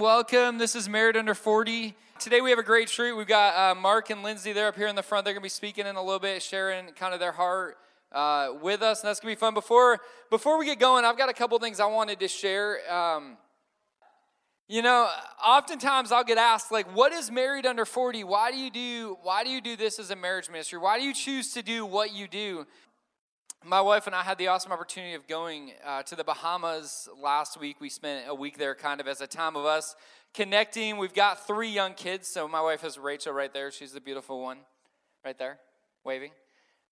[0.00, 0.56] Welcome.
[0.56, 1.94] This is Married Under 40.
[2.18, 3.12] Today we have a great treat.
[3.12, 5.26] We've got uh, Mark and Lindsay there up here in the front.
[5.26, 7.76] They're going to be speaking in a little bit, sharing kind of their heart
[8.10, 9.52] uh, with us, and that's going to be fun.
[9.52, 10.00] Before
[10.30, 12.78] before we get going, I've got a couple things I wanted to share.
[12.90, 13.36] Um,
[14.68, 15.06] you know,
[15.44, 18.24] oftentimes I'll get asked like, "What is married under 40?
[18.24, 20.78] Why do you do Why do you do this as a marriage ministry?
[20.78, 22.66] Why do you choose to do what you do?"
[23.64, 27.60] My wife and I had the awesome opportunity of going uh, to the Bahamas last
[27.60, 27.78] week.
[27.78, 29.96] We spent a week there kind of as a time of us
[30.32, 30.96] connecting.
[30.96, 32.26] We've got three young kids.
[32.26, 33.70] So my wife is Rachel right there.
[33.70, 34.58] She's the beautiful one
[35.24, 35.58] right there,
[36.04, 36.30] waving.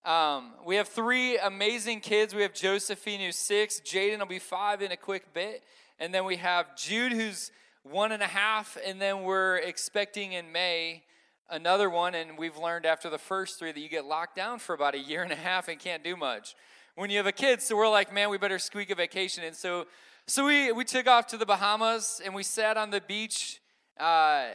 [0.05, 2.35] Um, we have three amazing kids.
[2.35, 3.81] We have Josephine, who's six.
[3.81, 5.63] Jaden will be five in a quick bit.
[5.99, 7.51] And then we have Jude, who's
[7.83, 8.77] one and a half.
[8.87, 11.03] And then we're expecting in May
[11.51, 14.75] another one, and we've learned after the first three that you get locked down for
[14.75, 16.55] about a year and a half and can't do much.
[16.95, 19.45] When you have a kid, so we're like, man, we better squeak a vacation.
[19.45, 19.87] And so,
[20.27, 23.61] so we, we took off to the Bahamas and we sat on the beach,
[23.99, 24.47] uh,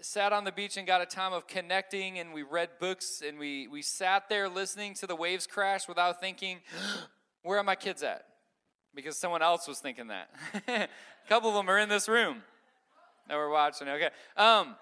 [0.00, 3.38] sat on the beach and got a time of connecting and we read books and
[3.38, 6.60] we, we sat there listening to the waves crash without thinking,
[7.42, 8.24] where are my kids at?
[8.94, 10.30] Because someone else was thinking that.
[10.68, 10.88] a
[11.28, 12.42] couple of them are in this room
[13.26, 13.88] that we're watching.
[13.88, 14.10] Okay.
[14.36, 14.76] Um,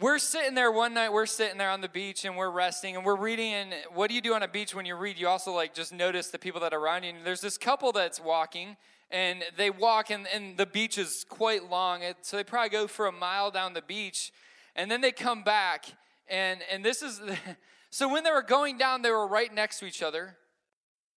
[0.00, 3.04] we're sitting there one night we're sitting there on the beach and we're resting and
[3.04, 5.18] we're reading and what do you do on a beach when you read?
[5.18, 7.10] You also like just notice the people that are around you.
[7.10, 8.76] And there's this couple that's walking
[9.10, 12.02] and they walk and, and the beach is quite long.
[12.20, 14.32] So they probably go for a mile down the beach
[14.74, 15.86] and then they come back
[16.28, 17.20] and and this is
[17.90, 20.36] so when they were going down they were right next to each other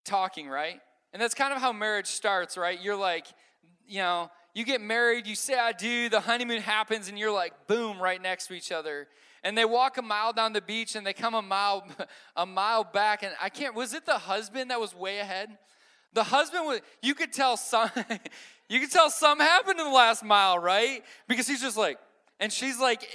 [0.04, 0.80] talking right?
[1.12, 2.80] And that's kind of how marriage starts right?
[2.80, 3.26] You're like
[3.88, 7.68] you know you get married, you say I do, the honeymoon happens, and you're like,
[7.68, 9.06] boom, right next to each other.
[9.44, 11.86] And they walk a mile down the beach and they come a mile
[12.36, 13.22] a mile back.
[13.22, 15.56] And I can't, was it the husband that was way ahead?
[16.12, 17.88] The husband was, you could tell some,
[18.68, 21.04] you could tell something happened in the last mile, right?
[21.28, 22.00] Because he's just like,
[22.40, 23.08] and she's like,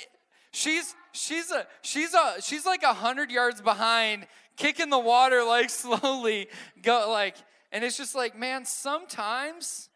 [0.51, 5.69] she's she's a she's a she's like a hundred yards behind, kicking the water like
[5.69, 6.47] slowly,
[6.81, 7.35] go like,
[7.73, 9.89] and it's just like, man, sometimes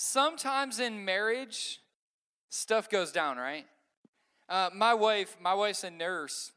[0.00, 1.78] sometimes in marriage,
[2.48, 3.66] stuff goes down, right?
[4.48, 6.52] Uh, my wife, my wife's a nurse,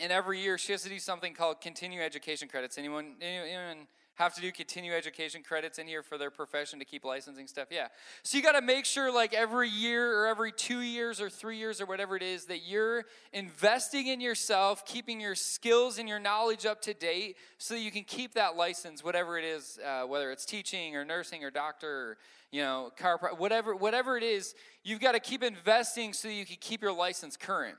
[0.00, 2.78] and every year she has to do something called continuing education credits.
[2.78, 7.04] Anyone, anyone have to do continue education credits in here for their profession to keep
[7.04, 7.68] licensing stuff.
[7.70, 7.88] Yeah.
[8.22, 11.58] So you got to make sure, like every year or every two years or three
[11.58, 16.20] years or whatever it is, that you're investing in yourself, keeping your skills and your
[16.20, 20.04] knowledge up to date so that you can keep that license, whatever it is, uh,
[20.04, 22.18] whether it's teaching or nursing or doctor or,
[22.54, 24.54] you know, car, whatever, whatever it is,
[24.84, 27.76] you've got to keep investing so you can keep your license current.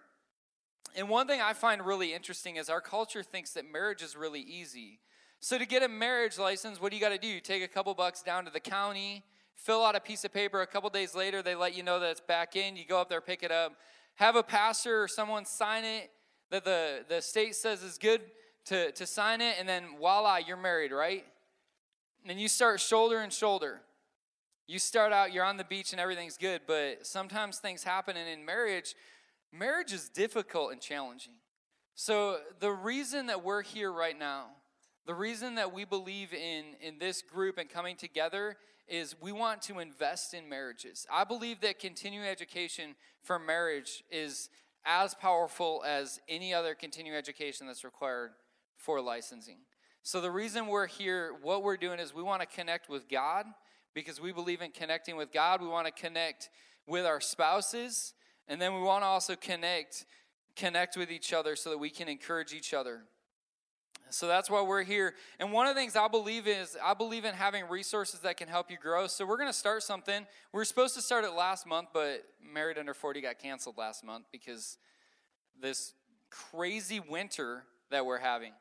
[0.97, 4.41] And one thing I find really interesting is our culture thinks that marriage is really
[4.41, 5.00] easy.
[5.40, 7.28] So, to get a marriage license, what do you got to do?
[7.28, 9.24] You take a couple bucks down to the county,
[9.56, 10.62] fill out a piece of paper.
[10.62, 12.75] A couple days later, they let you know that it's back in.
[12.75, 13.78] You go up there, pick it up,
[14.16, 16.12] have a pastor or someone sign it
[16.52, 18.19] that the, the state says is good
[18.66, 21.24] to, to sign it, and then voila, you're married, right?
[22.25, 23.80] And you start shoulder and shoulder.
[24.67, 28.27] You start out, you're on the beach and everything's good, but sometimes things happen, and
[28.27, 28.95] in marriage,
[29.51, 31.33] marriage is difficult and challenging.
[31.93, 34.47] So, the reason that we're here right now,
[35.05, 39.61] the reason that we believe in, in this group and coming together is we want
[39.63, 41.05] to invest in marriages.
[41.11, 44.49] I believe that continuing education for marriage is
[44.83, 48.31] as powerful as any other continuing education that's required
[48.77, 49.59] for licensing.
[50.01, 53.45] So, the reason we're here, what we're doing is we want to connect with God
[53.95, 55.61] because we believe in connecting with God.
[55.61, 56.50] We want to connect
[56.85, 58.13] with our spouses,
[58.47, 60.06] and then we want to also connect
[60.56, 63.01] connect with each other so that we can encourage each other.
[64.09, 65.16] So that's why we're here.
[65.39, 68.47] And one of the things I believe is I believe in having resources that can
[68.47, 69.07] help you grow.
[69.07, 70.25] So we're going to start something.
[70.53, 74.06] We were supposed to start it last month, but Married Under 40 got canceled last
[74.06, 74.77] month because
[75.59, 75.94] this
[76.29, 78.53] crazy winter that we're having.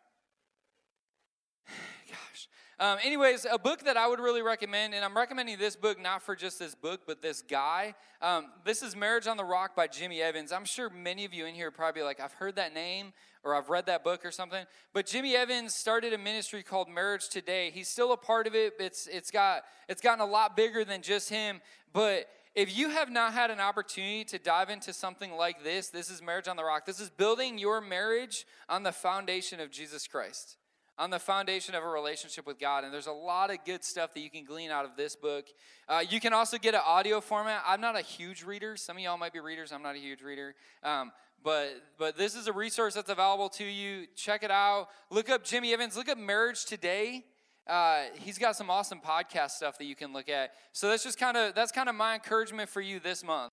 [2.09, 2.49] Gosh.
[2.81, 6.23] Um, anyways, a book that I would really recommend, and I'm recommending this book not
[6.23, 7.95] for just this book, but this guy.
[8.21, 10.51] Um, this is Marriage on the Rock by Jimmy Evans.
[10.51, 13.13] I'm sure many of you in here probably like, I've heard that name
[13.45, 14.65] or I've read that book or something.
[14.93, 17.71] But Jimmy Evans started a ministry called Marriage Today.
[17.71, 18.75] He's still a part of it.
[18.81, 21.61] It's it's got it's gotten a lot bigger than just him.
[21.93, 22.27] But
[22.57, 26.23] if you have not had an opportunity to dive into something like this, this is
[26.23, 26.87] Marriage on the Rock.
[26.87, 30.57] This is building your marriage on the foundation of Jesus Christ
[30.99, 32.85] on the foundation of a relationship with God.
[32.85, 35.47] And there's a lot of good stuff that you can glean out of this book.
[35.89, 37.63] Uh, you can also get an audio format.
[37.67, 38.77] I'm not a huge reader.
[38.77, 39.73] Some of y'all might be readers.
[39.73, 40.55] I'm not a huge reader.
[40.83, 41.13] Um,
[41.43, 44.07] but but this is a resource that's available to you.
[44.17, 44.89] Check it out.
[45.11, 45.97] Look up Jimmy Evans.
[45.97, 47.25] Look up Marriage Today.
[47.67, 50.53] uh, he's got some awesome podcast stuff that you can look at.
[50.73, 53.51] So that's just kind of that's kind of my encouragement for you this month.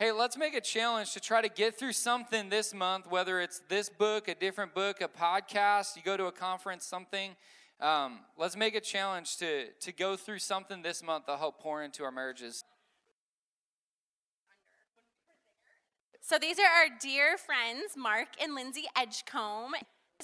[0.00, 3.62] Hey, let's make a challenge to try to get through something this month, whether it's
[3.68, 7.34] this book, a different book, a podcast, you go to a conference, something.
[7.80, 11.82] Um, let's make a challenge to, to go through something this month that'll help pour
[11.82, 12.62] into our marriages.
[16.20, 19.72] So these are our dear friends, Mark and Lindsay Edgecombe.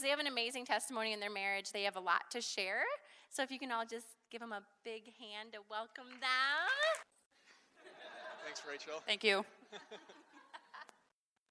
[0.00, 1.72] They have an amazing testimony in their marriage.
[1.72, 2.84] They have a lot to share.
[3.28, 7.13] So if you can all just give them a big hand to welcome them.
[8.44, 9.02] Thanks, Rachel.
[9.06, 9.44] Thank you.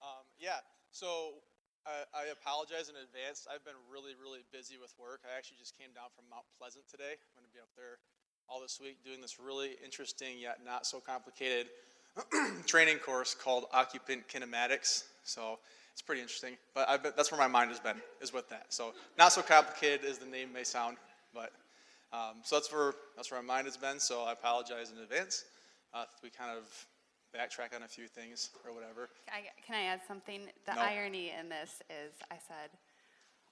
[0.04, 0.60] Um, yeah,
[0.92, 1.40] so
[1.88, 3.48] I, I apologize in advance.
[3.48, 5.24] I've been really, really busy with work.
[5.24, 7.16] I actually just came down from Mount Pleasant today.
[7.16, 8.04] I'm going to be up there
[8.44, 11.72] all this week doing this really interesting yet not so complicated
[12.66, 15.04] training course called Occupant Kinematics.
[15.24, 15.58] So
[15.92, 16.60] it's pretty interesting.
[16.74, 18.66] But I've been, that's where my mind has been, is with that.
[18.68, 20.98] So not so complicated as the name may sound,
[21.32, 21.50] but
[22.12, 23.98] um, so that's where that's where my mind has been.
[23.98, 25.44] So I apologize in advance.
[25.94, 26.64] Uh, we kind of
[27.34, 29.08] backtrack on a few things or whatever.
[29.28, 30.48] I, can I add something?
[30.66, 30.80] The No.
[30.80, 32.70] irony in this is I said,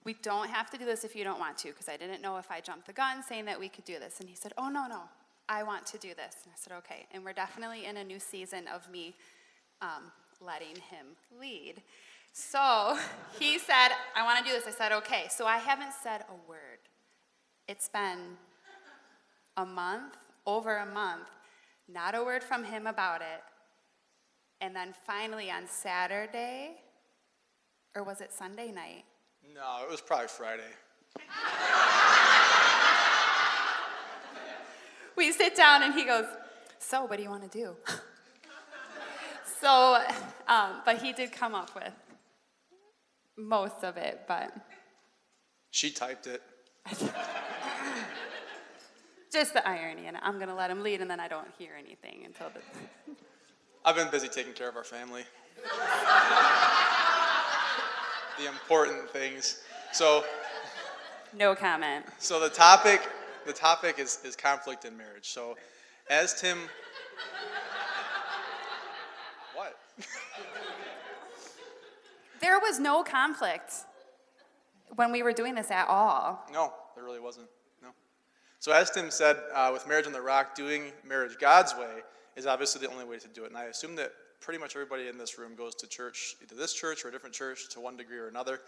[0.04, 2.36] we don't have to do this if you don't want to, because I didn't know
[2.38, 4.18] if I jumped the gun saying that we could do this.
[4.18, 5.02] And he said, oh, no, no,
[5.48, 6.36] I want to do this.
[6.44, 7.06] And I said, okay.
[7.12, 9.14] And we're definitely in a new season of me
[9.80, 10.10] um,
[10.40, 11.82] letting him lead.
[12.32, 12.98] So
[13.38, 14.66] he said, I want to do this.
[14.66, 15.26] I said, okay.
[15.30, 16.80] So I haven't said a word.
[17.68, 18.36] It's been
[19.56, 20.16] a month,
[20.46, 21.28] over a month,
[21.88, 23.42] not a word from him about it.
[24.60, 26.76] And then finally on Saturday,
[27.96, 29.04] or was it Sunday night?
[29.54, 30.62] No, it was probably Friday.
[35.16, 36.24] We sit down and he goes,
[36.78, 37.76] So, what do you want to do?
[39.60, 40.02] so,
[40.48, 41.92] um, but he did come up with
[43.36, 44.52] most of it, but
[45.70, 46.42] She typed it.
[49.32, 50.06] just the irony.
[50.06, 52.60] And I'm going to let him lead, and then I don't hear anything until the.
[53.84, 55.24] I've been busy taking care of our family.
[58.38, 59.62] the important things.
[59.92, 60.24] So,
[61.36, 62.04] No comment.
[62.18, 63.08] so the topic,
[63.46, 65.28] the topic is, is conflict in marriage.
[65.28, 65.56] So,
[66.08, 66.58] as Tim,
[69.54, 69.76] what?
[72.40, 73.72] There was no conflict
[74.94, 76.44] when we were doing this at all.
[76.52, 77.48] No, there really wasn't.
[78.62, 82.02] So, as Tim said, uh, with Marriage on the Rock, doing marriage God's way
[82.36, 83.48] is obviously the only way to do it.
[83.48, 86.72] And I assume that pretty much everybody in this room goes to church, either this
[86.72, 88.60] church or a different church, to one degree or another,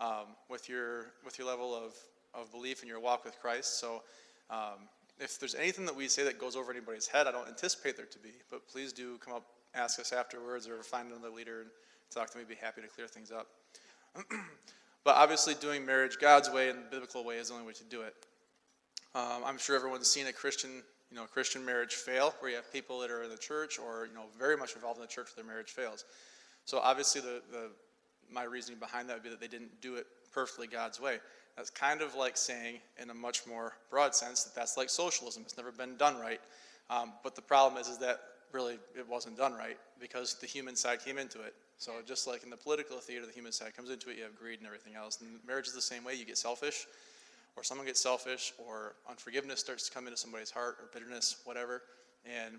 [0.00, 1.92] um, with your with your level of,
[2.32, 3.78] of belief in your walk with Christ.
[3.78, 4.02] So,
[4.48, 4.88] um,
[5.20, 8.06] if there's anything that we say that goes over anybody's head, I don't anticipate there
[8.06, 8.30] to be.
[8.50, 9.44] But please do come up,
[9.74, 11.70] ask us afterwards, or find another leader and
[12.10, 12.44] talk to me.
[12.48, 13.48] Be happy to clear things up.
[15.04, 17.84] But obviously, doing marriage God's way and the biblical way is the only way to
[17.84, 18.14] do it.
[19.14, 22.72] Um, I'm sure everyone's seen a Christian, you know, Christian marriage fail, where you have
[22.72, 25.28] people that are in the church or you know very much involved in the church,
[25.36, 26.04] their marriage fails.
[26.64, 27.70] So obviously, the, the
[28.30, 31.18] my reasoning behind that would be that they didn't do it perfectly God's way.
[31.56, 35.42] That's kind of like saying, in a much more broad sense, that that's like socialism.
[35.44, 36.40] It's never been done right.
[36.90, 38.20] Um, but the problem is, is that
[38.52, 41.54] really it wasn't done right because the human side came into it.
[41.78, 44.16] So just like in the political theater, the human side comes into it.
[44.16, 45.20] You have greed and everything else.
[45.20, 46.14] And marriage is the same way.
[46.14, 46.86] You get selfish,
[47.56, 51.82] or someone gets selfish, or unforgiveness starts to come into somebody's heart, or bitterness, whatever,
[52.24, 52.54] and,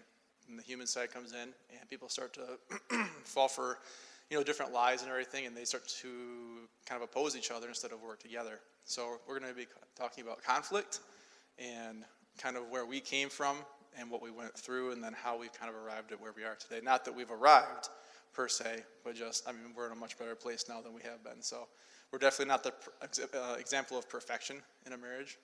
[0.47, 1.49] and the human side comes in,
[1.79, 3.79] and people start to fall for,
[4.29, 6.07] you know, different lies and everything, and they start to
[6.85, 8.59] kind of oppose each other instead of work together.
[8.85, 9.67] So we're going to be
[9.97, 10.99] talking about conflict
[11.57, 12.03] and
[12.37, 13.57] kind of where we came from
[13.97, 16.43] and what we went through, and then how we've kind of arrived at where we
[16.43, 16.79] are today.
[16.83, 17.89] Not that we've arrived
[18.35, 21.01] per se, but just I mean we're in a much better place now than we
[21.03, 21.41] have been.
[21.41, 21.67] So
[22.15, 22.71] we're definitely not the
[23.37, 25.37] uh, example of perfection in a marriage,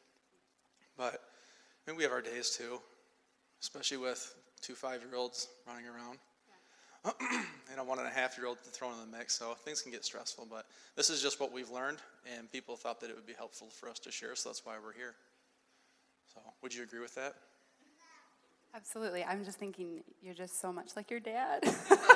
[0.96, 1.22] but
[1.86, 2.80] I mean we have our days too,
[3.62, 6.18] especially with two five-year-olds running around.
[7.70, 9.92] and a one and a half year old thrown in the mix, so things can
[9.92, 10.48] get stressful.
[10.50, 11.98] But this is just what we've learned,
[12.38, 14.76] and people thought that it would be helpful for us to share, so that's why
[14.82, 15.16] we're here.
[16.34, 17.34] So, would you agree with that?
[18.74, 19.26] Absolutely.
[19.26, 21.66] I'm just thinking you're just so much like your dad.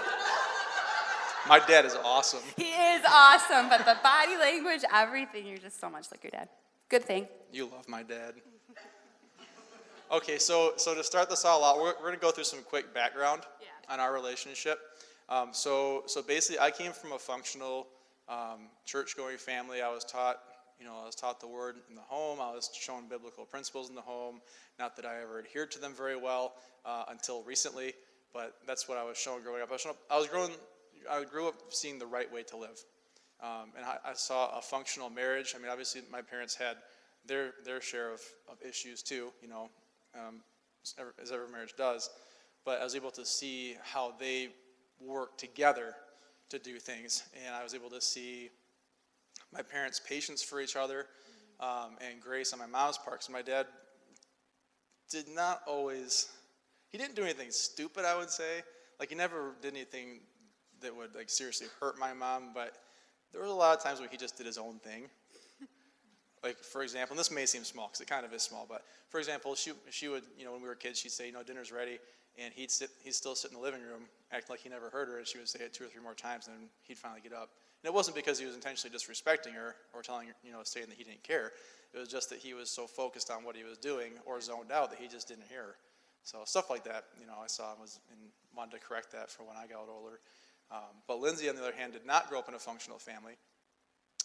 [1.47, 2.41] My dad is awesome.
[2.57, 6.49] he is awesome, but the body language, everything, you're just so much like your dad.
[6.89, 7.27] Good thing.
[7.51, 8.33] You love my dad.
[10.11, 12.59] Okay, so so to start this all out, we're, we're going to go through some
[12.63, 13.93] quick background Yeah.
[13.93, 14.79] on our relationship.
[15.29, 17.87] Um, so so basically, I came from a functional
[18.29, 19.81] um, church-going family.
[19.81, 20.37] I was taught,
[20.79, 22.39] you know, I was taught the word in the home.
[22.39, 24.41] I was shown biblical principles in the home.
[24.79, 26.53] Not that I ever adhered to them very well
[26.85, 27.93] uh, until recently,
[28.33, 29.69] but that's what I was shown growing up.
[29.69, 30.51] I was, shown, I was growing,
[31.09, 32.83] I grew up seeing the right way to live.
[33.41, 35.53] Um, and I, I saw a functional marriage.
[35.55, 36.77] I mean, obviously, my parents had
[37.27, 39.69] their their share of, of issues too, you know,
[40.15, 40.41] um,
[40.83, 42.09] as, every, as every marriage does.
[42.63, 44.49] But I was able to see how they
[44.99, 45.93] work together
[46.49, 48.49] to do things, and I was able to see
[49.53, 51.07] my parents' patience for each other
[51.59, 53.19] um, and grace on my mom's part.
[53.19, 53.67] Because my dad
[55.09, 56.29] did not always,
[56.89, 58.63] he didn't do anything stupid, I would say.
[58.99, 60.21] Like, he never did anything
[60.85, 62.77] that would, like, seriously hurt my mom, but
[63.31, 65.09] there was a lot of times where he just did his own thing.
[66.43, 68.83] like, for example, and this may seem small because it kind of is small, but
[69.09, 71.43] for example, she, she would, you know, when we were kids, she'd say, you know,
[71.43, 71.99] dinner's ready,
[72.37, 75.07] and he'd sit, he'd still sit in the living room, acting like he never heard
[75.07, 77.21] her, and she would say it two or three more times, and then he'd finally
[77.21, 77.49] get up.
[77.83, 80.97] And it wasn't because he was intentionally disrespecting her or telling you know, saying that
[80.97, 81.51] he didn't care.
[81.93, 84.71] It was just that he was so focused on what he was doing or zoned
[84.71, 85.75] out that he just didn't hear her.
[86.23, 88.19] So stuff like that, you know, I saw and was and
[88.57, 90.19] wanted to correct that for when I got older.
[90.71, 93.33] Um, but Lindsay, on the other hand, did not grow up in a functional family,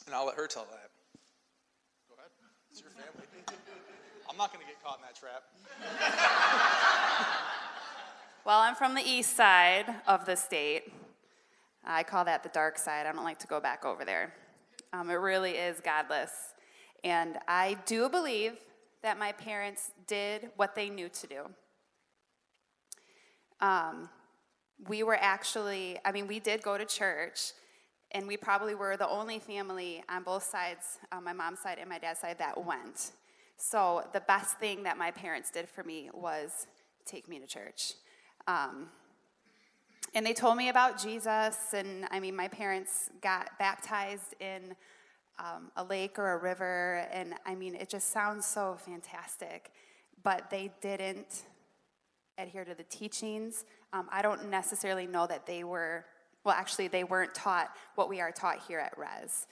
[0.06, 0.90] and I'll let her tell that.
[2.08, 2.30] Go ahead,
[2.70, 3.26] it's your family.
[4.30, 5.42] I'm not going to get caught in that trap.
[8.46, 10.90] Well, I'm from the east side of the state.
[11.84, 13.06] I call that the dark side.
[13.06, 14.32] I don't like to go back over there.
[14.94, 16.30] Um, it really is godless.
[17.04, 18.54] And I do believe
[19.02, 21.42] that my parents did what they knew to do.
[23.60, 24.08] Um,
[24.88, 27.52] we were actually, I mean, we did go to church,
[28.12, 31.88] and we probably were the only family on both sides, on my mom's side and
[31.88, 33.12] my dad's side, that went.
[33.56, 36.66] So the best thing that my parents did for me was
[37.04, 37.94] take me to church.
[38.46, 38.88] Um,
[40.14, 44.74] and they told me about Jesus, and I mean, my parents got baptized in
[45.38, 49.70] um, a lake or a river, and I mean, it just sounds so fantastic,
[50.22, 51.44] but they didn't
[52.38, 53.64] adhere to the teachings.
[53.92, 56.04] Um, I don't necessarily know that they were,
[56.44, 59.46] well, actually, they weren't taught what we are taught here at Res.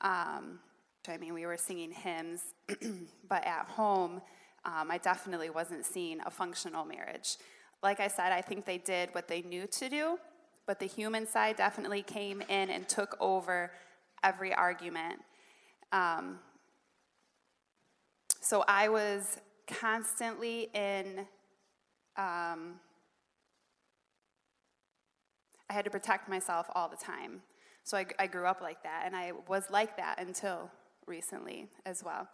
[0.00, 0.60] Um,
[1.08, 2.54] I mean, we were singing hymns,
[3.28, 4.20] but at home,
[4.64, 7.36] um, I definitely wasn't seeing a functional marriage.
[7.82, 10.18] Like I said, I think they did what they knew to do,
[10.66, 13.72] but the human side definitely came in and took over
[14.22, 15.20] every argument.
[15.92, 16.38] Um,
[18.40, 21.26] so I was constantly in,
[22.16, 22.74] um,
[25.70, 27.42] I had to protect myself all the time.
[27.84, 30.70] So I, I grew up like that, and I was like that until
[31.06, 32.28] recently as well.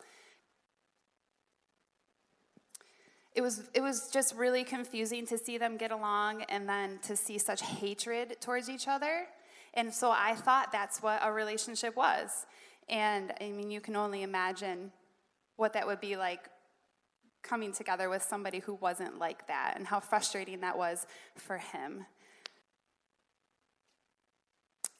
[3.36, 7.14] it was it was just really confusing to see them get along and then to
[7.14, 9.26] see such hatred towards each other
[9.74, 12.46] and so i thought that's what a relationship was
[12.88, 14.90] and i mean you can only imagine
[15.56, 16.48] what that would be like
[17.42, 22.06] coming together with somebody who wasn't like that and how frustrating that was for him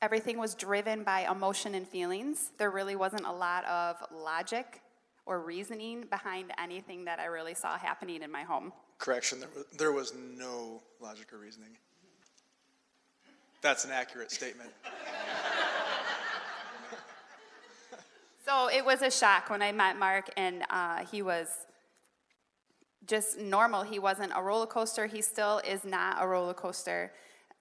[0.03, 4.83] everything was driven by emotion and feelings there really wasn't a lot of logic
[5.27, 8.73] or reasoning behind anything that I really saw happening in my home.
[8.99, 11.77] Correction, there was, there was no logic or reasoning.
[13.61, 14.71] That's an accurate statement.
[18.47, 21.49] so it was a shock when I met Mark, and uh, he was
[23.07, 23.83] just normal.
[23.83, 25.07] He wasn't a roller coaster.
[25.07, 27.13] He still is not a roller coaster.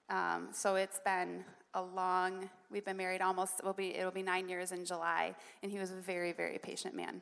[0.08, 1.44] Um, so it's been
[1.76, 2.50] a long.
[2.70, 3.62] We've been married almost.
[3.62, 6.96] Will be it'll be nine years in July, and he was a very very patient
[6.96, 7.20] man.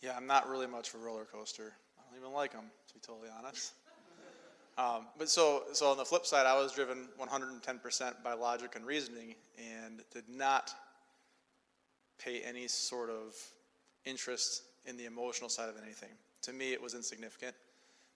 [0.00, 1.72] Yeah, I'm not really much of a roller coaster.
[1.98, 3.72] I don't even like them, to be totally honest.
[4.78, 8.86] Um, but so, so on the flip side, I was driven 110% by logic and
[8.86, 10.72] reasoning, and did not
[12.18, 13.34] pay any sort of
[14.06, 16.08] interest in the emotional side of anything.
[16.42, 17.54] To me, it was insignificant,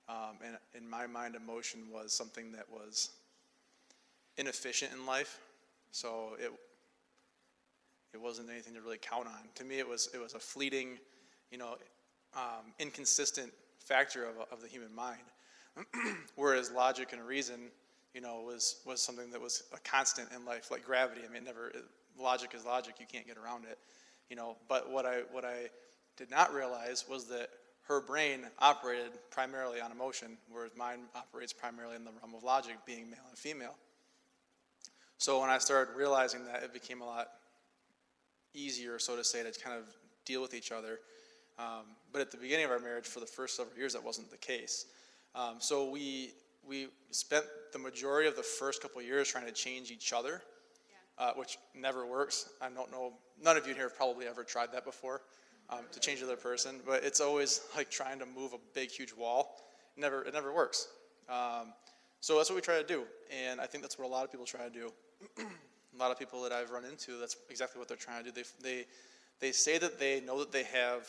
[0.09, 3.11] um, and in my mind, emotion was something that was
[4.37, 5.41] inefficient in life.
[5.91, 6.53] So it
[8.13, 9.49] it wasn't anything to really count on.
[9.57, 10.99] To me, it was it was a fleeting
[11.55, 11.77] you know,
[12.35, 15.23] um, inconsistent factor of, of the human mind.
[16.35, 17.71] Whereas logic and reason,
[18.13, 21.21] you know, was, was something that was a constant in life, like gravity.
[21.29, 21.71] I mean, never,
[22.19, 23.79] logic is logic, you can't get around it,
[24.29, 24.57] you know.
[24.69, 25.69] But what I, what I
[26.17, 27.51] did not realize was that
[27.87, 32.79] her brain operated primarily on emotion, whereas mine operates primarily in the realm of logic,
[32.85, 33.77] being male and female.
[35.19, 37.29] So when I started realizing that, it became a lot
[38.53, 39.85] easier, so to say, to kind of
[40.25, 41.01] deal with each other
[41.59, 44.31] um, but at the beginning of our marriage, for the first several years, that wasn't
[44.31, 44.87] the case.
[45.35, 46.33] Um, so we
[46.67, 50.43] we spent the majority of the first couple years trying to change each other,
[51.19, 51.27] yeah.
[51.27, 52.49] uh, which never works.
[52.61, 53.13] I don't know.
[53.43, 55.21] None of you here have probably ever tried that before,
[55.69, 56.81] um, to change another person.
[56.87, 59.61] But it's always like trying to move a big, huge wall.
[59.97, 60.89] It never it never works.
[61.29, 61.73] Um,
[62.21, 64.31] so that's what we try to do, and I think that's what a lot of
[64.31, 64.91] people try to do.
[65.39, 68.43] A lot of people that I've run into, that's exactly what they're trying to do.
[68.63, 68.87] They they
[69.41, 71.09] They say that they know that they have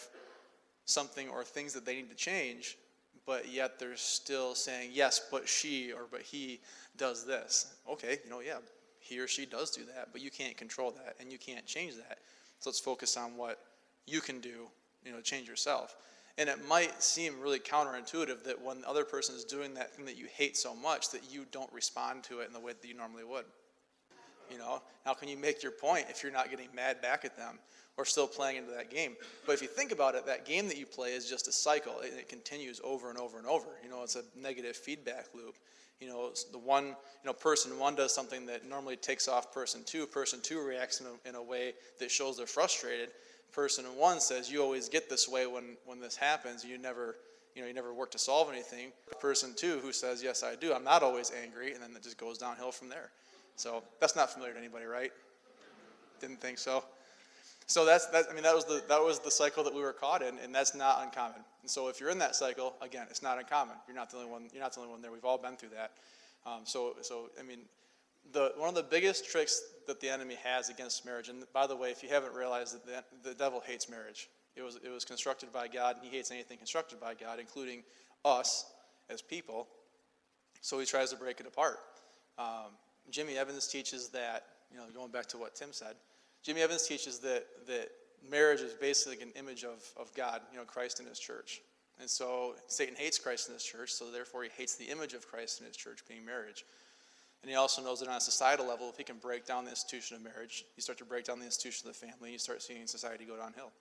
[0.85, 2.77] something or things that they need to change,
[3.25, 6.59] but yet they're still saying, yes, but she or but he
[6.97, 7.73] does this.
[7.89, 8.57] Okay, you know, yeah,
[8.99, 11.95] he or she does do that, but you can't control that and you can't change
[11.95, 12.19] that.
[12.59, 13.59] So let's focus on what
[14.05, 14.67] you can do,
[15.03, 15.95] you know, change yourself.
[16.37, 20.05] And it might seem really counterintuitive that when the other person is doing that thing
[20.05, 22.87] that you hate so much that you don't respond to it in the way that
[22.87, 23.45] you normally would.
[24.51, 27.37] You know, how can you make your point if you're not getting mad back at
[27.37, 27.59] them
[27.97, 29.15] or still playing into that game?
[29.45, 31.99] But if you think about it, that game that you play is just a cycle.
[32.01, 33.67] It, it continues over and over and over.
[33.83, 35.55] You know, it's a negative feedback loop.
[36.01, 36.93] You know, the one, you
[37.25, 40.05] know, person one does something that normally takes off person two.
[40.05, 43.09] Person two reacts in a, in a way that shows they're frustrated.
[43.53, 46.65] Person one says, "You always get this way when when this happens.
[46.65, 47.15] You never."
[47.55, 48.91] You know, you never work to solve anything.
[49.21, 50.73] Person two, who says, "Yes, I do.
[50.73, 53.11] I'm not always angry," and then it just goes downhill from there.
[53.55, 55.11] So that's not familiar to anybody, right?
[56.19, 56.83] Didn't think so.
[57.67, 58.25] So that's that.
[58.29, 60.53] I mean, that was the that was the cycle that we were caught in, and
[60.53, 61.41] that's not uncommon.
[61.61, 63.75] And so if you're in that cycle, again, it's not uncommon.
[63.87, 64.47] You're not the only one.
[64.53, 65.11] You're not the only one there.
[65.11, 65.91] We've all been through that.
[66.45, 67.61] Um, so so I mean,
[68.33, 71.29] the one of the biggest tricks that the enemy has against marriage.
[71.29, 74.61] And by the way, if you haven't realized that the, the devil hates marriage, it
[74.61, 77.83] was it was constructed by God, and he hates anything constructed by God, including
[78.23, 78.65] us
[79.09, 79.67] as people.
[80.61, 81.77] So he tries to break it apart.
[82.37, 82.73] Um,
[83.09, 85.95] Jimmy Evans teaches that, you know, going back to what Tim said,
[86.43, 87.89] Jimmy Evans teaches that, that
[88.29, 91.61] marriage is basically an image of, of God, you know, Christ in his church.
[91.99, 95.27] And so Satan hates Christ in his church, so therefore he hates the image of
[95.27, 96.65] Christ in his church, being marriage.
[97.41, 99.69] And he also knows that on a societal level, if he can break down the
[99.69, 102.61] institution of marriage, you start to break down the institution of the family, you start
[102.61, 103.71] seeing society go downhill.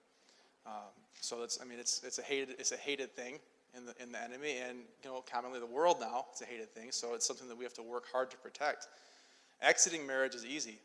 [0.65, 3.39] Um, so that's, I mean, it's, it's, a hated, it's a hated thing
[3.75, 6.73] in the, in the enemy, and, you know, commonly the world now, it's a hated
[6.73, 8.87] thing, so it's something that we have to work hard to protect.
[9.61, 10.79] Exiting marriage is easy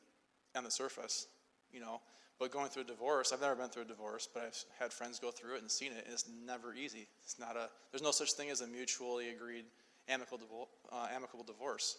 [0.56, 1.26] on the surface,
[1.72, 2.00] you know,
[2.38, 5.18] but going through a divorce, I've never been through a divorce, but I've had friends
[5.18, 7.06] go through it and seen it, and it's never easy.
[7.22, 9.66] It's not a, there's no such thing as a mutually agreed
[10.08, 11.98] amicable, uh, amicable divorce.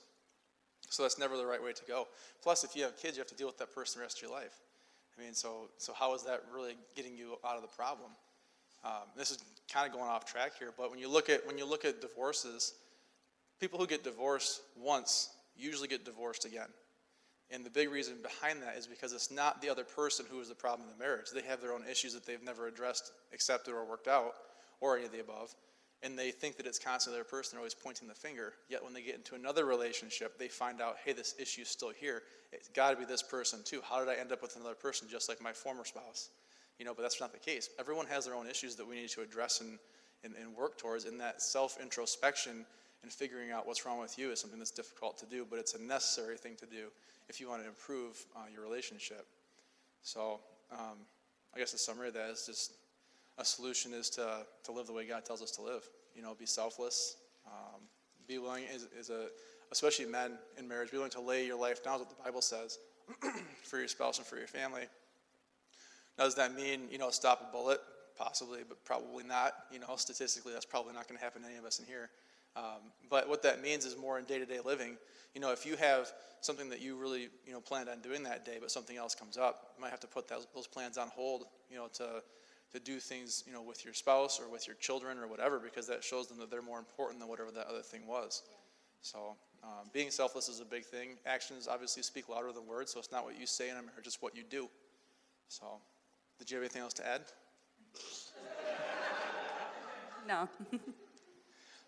[0.89, 2.07] So that's never the right way to go.
[2.41, 4.23] Plus, if you have kids, you have to deal with that person the rest of
[4.23, 4.61] your life.
[5.17, 8.09] I mean, so, so how is that really getting you out of the problem?
[8.83, 9.37] Um, this is
[9.71, 12.01] kind of going off track here, but when you look at when you look at
[12.01, 12.73] divorces,
[13.59, 16.69] people who get divorced once usually get divorced again.
[17.51, 20.47] And the big reason behind that is because it's not the other person who is
[20.47, 21.27] the problem in the marriage.
[21.33, 24.33] They have their own issues that they've never addressed, accepted, or worked out,
[24.79, 25.53] or any of the above.
[26.03, 28.53] And they think that it's constantly their person, they're always pointing the finger.
[28.69, 31.91] Yet when they get into another relationship, they find out, hey, this issue is still
[31.91, 32.23] here.
[32.51, 33.81] It's got to be this person too.
[33.87, 36.29] How did I end up with another person just like my former spouse?
[36.79, 37.69] You know, but that's not the case.
[37.79, 39.77] Everyone has their own issues that we need to address and,
[40.23, 41.05] and, and work towards.
[41.05, 42.65] And that self introspection
[43.03, 45.73] and figuring out what's wrong with you is something that's difficult to do, but it's
[45.73, 46.87] a necessary thing to do
[47.29, 49.25] if you want to improve uh, your relationship.
[50.03, 50.39] So,
[50.71, 50.97] um,
[51.55, 52.73] I guess the summary of that is just
[53.37, 55.87] a solution is to, to live the way God tells us to live.
[56.15, 57.81] You know, be selfless, um,
[58.27, 59.27] be willing, is, is a,
[59.71, 62.41] especially men in marriage, be willing to lay your life down, is what the Bible
[62.41, 62.79] says,
[63.63, 64.83] for your spouse and for your family.
[66.17, 67.79] Now, does that mean, you know, stop a bullet?
[68.17, 69.53] Possibly, but probably not.
[69.71, 72.09] You know, statistically, that's probably not going to happen to any of us in here.
[72.55, 74.97] Um, but what that means is more in day-to-day living.
[75.33, 76.11] You know, if you have
[76.41, 79.37] something that you really, you know, planned on doing that day, but something else comes
[79.37, 82.21] up, you might have to put those, those plans on hold, you know, to
[82.71, 85.87] to do things, you know, with your spouse or with your children or whatever, because
[85.87, 88.43] that shows them that they're more important than whatever that other thing was.
[89.01, 91.17] So, um, being selfless is a big thing.
[91.25, 94.05] Actions obviously speak louder than words, so it's not what you say in a marriage,
[94.07, 94.69] it's what you do.
[95.49, 95.65] So,
[96.39, 97.21] did you have anything else to add?
[100.27, 100.47] No.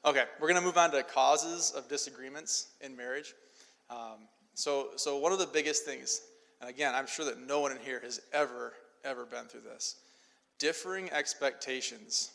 [0.06, 3.34] Okay, we're going to move on to causes of disagreements in marriage.
[3.90, 6.20] Um, so, so one of the biggest things,
[6.60, 8.74] and again, I'm sure that no one in here has ever,
[9.06, 9.96] ever been through this,
[10.60, 12.32] differing expectations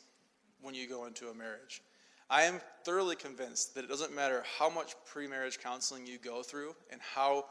[0.63, 1.83] when you go into a marriage.
[2.31, 6.75] I am thoroughly convinced that it doesn't matter how much pre-marriage counseling you go through
[6.91, 7.45] and how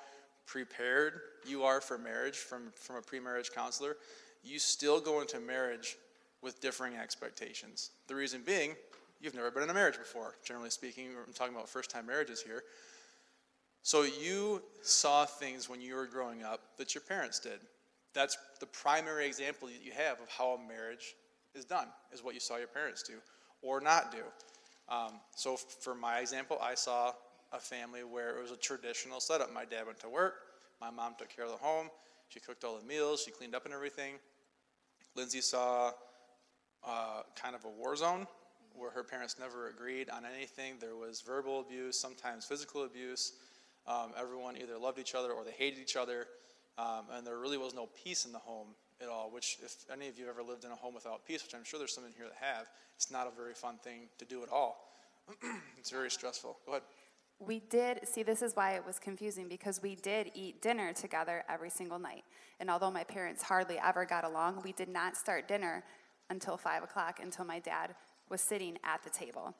[0.47, 3.97] prepared you are for marriage from, from a pre-marriage counselor,
[4.43, 5.95] you still go into marriage
[6.41, 7.91] with differing expectations.
[8.07, 8.75] The reason being,
[9.21, 11.09] you've never been in a marriage before, generally speaking.
[11.25, 12.63] I'm talking about first time marriages here.
[13.81, 17.59] So you saw things when you were growing up that your parents did.
[18.13, 21.15] That's the primary example that you have of how a marriage
[21.55, 23.13] is done, is what you saw your parents do
[23.61, 24.23] or not do.
[24.89, 27.13] Um, so, for my example, I saw
[27.53, 29.53] a family where it was a traditional setup.
[29.53, 30.35] My dad went to work,
[30.79, 31.89] my mom took care of the home,
[32.29, 34.15] she cooked all the meals, she cleaned up and everything.
[35.15, 35.91] Lindsay saw
[36.85, 38.27] uh, kind of a war zone
[38.77, 40.75] where her parents never agreed on anything.
[40.79, 43.33] There was verbal abuse, sometimes physical abuse.
[43.87, 46.27] Um, everyone either loved each other or they hated each other.
[46.77, 48.67] Um, and there really was no peace in the home
[49.01, 51.43] at all, which, if any of you have ever lived in a home without peace,
[51.43, 54.09] which I'm sure there's some in here that have, it's not a very fun thing
[54.19, 54.91] to do at all.
[55.77, 56.57] it's very stressful.
[56.65, 56.83] Go ahead.
[57.39, 61.43] We did, see, this is why it was confusing because we did eat dinner together
[61.47, 62.23] every single night.
[62.59, 65.83] And although my parents hardly ever got along, we did not start dinner
[66.29, 67.95] until five o'clock until my dad
[68.29, 69.55] was sitting at the table.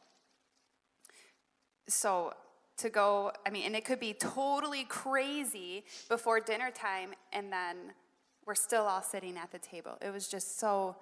[1.88, 2.34] So
[2.78, 7.94] to go, I mean, and it could be totally crazy before dinner time, and then
[8.46, 9.98] we're still all sitting at the table.
[10.02, 10.96] It was just so,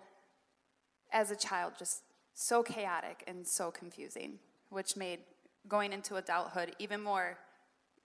[1.11, 5.19] as a child, just so chaotic and so confusing, which made
[5.67, 7.37] going into adulthood even more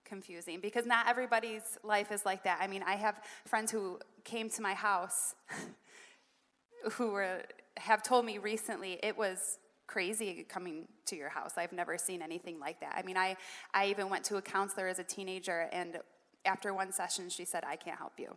[0.03, 2.59] confusing because not everybody's life is like that.
[2.61, 5.35] I mean, I have friends who came to my house
[6.93, 7.43] who were
[7.77, 9.57] have told me recently it was
[9.87, 11.53] crazy coming to your house.
[11.57, 12.93] I've never seen anything like that.
[12.95, 13.35] I mean, I
[13.73, 15.99] I even went to a counselor as a teenager and
[16.45, 18.35] after one session she said I can't help you.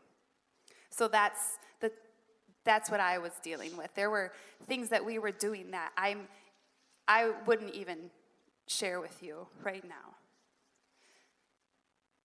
[0.91, 1.93] So that's the
[2.65, 3.95] that's what I was dealing with.
[3.95, 4.33] There were
[4.67, 6.29] things that we were doing that I'm
[7.07, 8.11] I wouldn't even
[8.67, 10.15] share with you right now.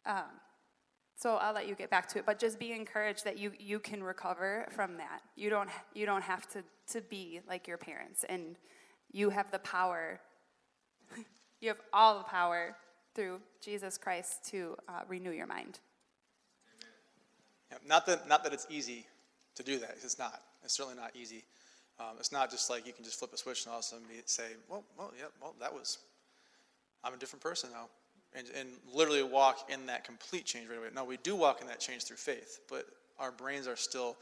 [0.05, 0.31] Um,
[1.19, 3.77] so I'll let you get back to it, but just be encouraged that you, you
[3.77, 5.21] can recover from that.
[5.35, 8.55] You don't, you don't have to, to be like your parents, and
[9.11, 10.21] you have the power,
[11.59, 12.73] you have all the power
[13.15, 15.79] through Jesus Christ to uh, renew your mind.
[17.69, 19.05] Yeah, not, that, not that it's easy
[19.55, 19.97] to do that.
[20.01, 20.41] It's not.
[20.63, 21.43] It's certainly not easy.
[21.99, 23.87] Um, it's not just like you can just flip a switch and all of a
[23.87, 25.97] sudden be, say, well, well, yeah, well, that was,
[27.03, 27.87] I'm a different person now.
[28.37, 30.89] And, and literally walk in that complete change right away.
[30.93, 32.85] No, we do walk in that change through faith, but
[33.17, 34.17] our brains are still,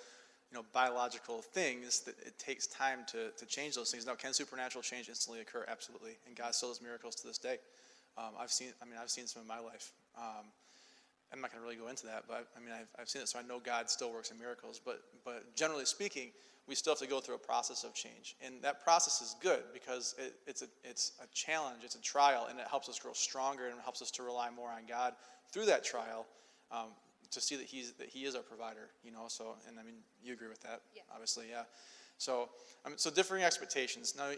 [0.49, 4.05] you know, biological things that it takes time to, to change those things.
[4.05, 5.65] Now, can supernatural change instantly occur?
[5.67, 6.17] Absolutely.
[6.25, 7.57] And God still does miracles to this day.
[8.17, 9.91] Um, I've seen, I mean, I've seen some in my life.
[10.17, 10.45] Um,
[11.31, 13.27] I'm not going to really go into that, but I mean, I've, I've seen it,
[13.27, 14.79] so I know God still works in miracles.
[14.83, 16.31] But, but generally speaking,
[16.67, 18.35] we still have to go through a process of change.
[18.45, 22.47] And that process is good because it, it's, a, it's a challenge, it's a trial,
[22.49, 25.13] and it helps us grow stronger and it helps us to rely more on God
[25.51, 26.25] through that trial
[26.71, 26.87] um,
[27.31, 29.25] to see that, he's, that He is our provider, you know.
[29.27, 31.01] So, and I mean, you agree with that, yeah.
[31.11, 31.63] obviously, yeah.
[32.17, 32.49] So,
[32.85, 34.15] I mean, so differing expectations.
[34.17, 34.31] Now,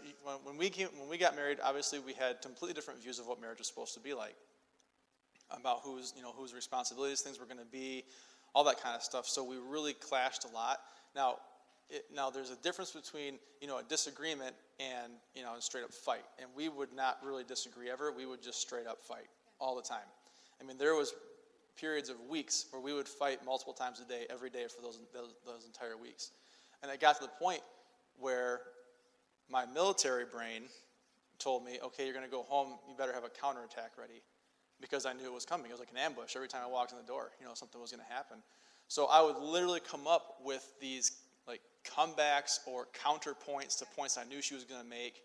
[0.44, 3.40] when we, came, when we got married, obviously we had completely different views of what
[3.40, 4.34] marriage was supposed to be like
[5.58, 8.04] about whose you know whose responsibilities things were going to be,
[8.54, 9.26] all that kind of stuff.
[9.26, 10.78] So we really clashed a lot.
[11.14, 11.36] Now,
[11.88, 15.84] it, now there's a difference between you know a disagreement and you know a straight
[15.84, 18.12] up fight, and we would not really disagree ever.
[18.12, 20.08] We would just straight up fight all the time.
[20.60, 21.14] I mean, there was
[21.80, 24.98] periods of weeks where we would fight multiple times a day, every day for those,
[25.14, 26.32] those, those entire weeks.
[26.82, 27.60] And it got to the point
[28.18, 28.60] where
[29.48, 30.64] my military brain
[31.38, 34.20] told me, okay, you're going to go home, you better have a counterattack ready
[34.80, 35.66] because I knew it was coming.
[35.66, 37.30] It was like an ambush every time I walked in the door.
[37.40, 38.38] You know, something was going to happen.
[38.88, 41.12] So I would literally come up with these
[41.46, 45.22] like comebacks or counterpoints to points I knew she was going to make,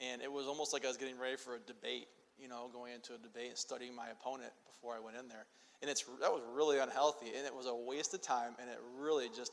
[0.00, 2.06] and it was almost like I was getting ready for a debate.
[2.38, 5.44] You know, going into a debate and studying my opponent before I went in there,
[5.82, 8.78] and it's that was really unhealthy, and it was a waste of time, and it
[8.98, 9.52] really just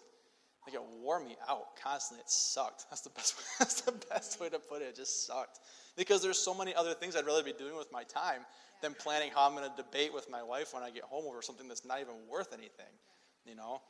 [0.65, 2.21] like it wore me out constantly.
[2.21, 2.85] It sucked.
[2.89, 3.35] That's the best.
[3.59, 4.85] That's the best way to put it.
[4.85, 5.59] It just sucked
[5.95, 8.41] because there's so many other things I'd rather be doing with my time
[8.81, 11.41] than planning how I'm going to debate with my wife when I get home over
[11.41, 12.93] something that's not even worth anything,
[13.45, 13.81] you know.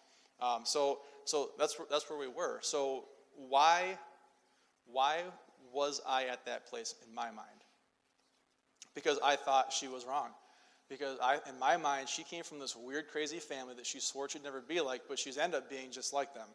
[0.41, 2.59] Um, so so that's that's where we were.
[2.61, 3.05] So
[3.49, 3.97] why
[4.91, 5.23] why
[5.73, 7.47] was I at that place in my mind?
[8.95, 10.29] Because I thought she was wrong.
[10.89, 14.29] Because I, in my mind, she came from this weird, crazy family that she swore
[14.29, 16.47] she'd never be like, but she's ended up being just like them.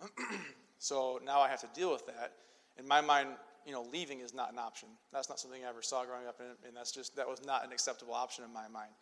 [0.78, 2.32] so now I have to deal with that.
[2.78, 3.30] In my mind,
[3.66, 4.88] you know, leaving is not an option.
[5.12, 7.72] That's not something I ever saw growing up, and that's just that was not an
[7.72, 8.92] acceptable option in my mind.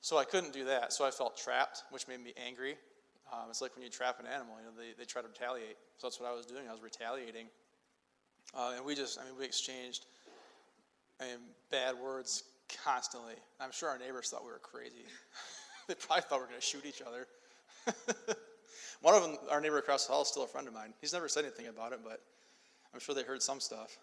[0.00, 0.92] So I couldn't do that.
[0.92, 2.76] So I felt trapped, which made me angry.
[3.32, 5.76] Um, it's like when you trap an animal, you know, they, they try to retaliate.
[5.98, 6.68] So that's what I was doing.
[6.68, 7.46] I was retaliating,
[8.54, 10.06] uh, and we just, I mean, we exchanged
[11.20, 11.36] I mean,
[11.70, 12.44] bad words
[12.84, 13.34] constantly.
[13.60, 15.04] I'm sure our neighbors thought we were crazy.
[15.88, 17.26] they probably thought we were going to shoot each other.
[19.00, 20.92] One of them, our neighbor across the hall, is still a friend of mine.
[21.00, 22.20] He's never said anything about it, but
[22.96, 23.98] I'm sure they heard some stuff.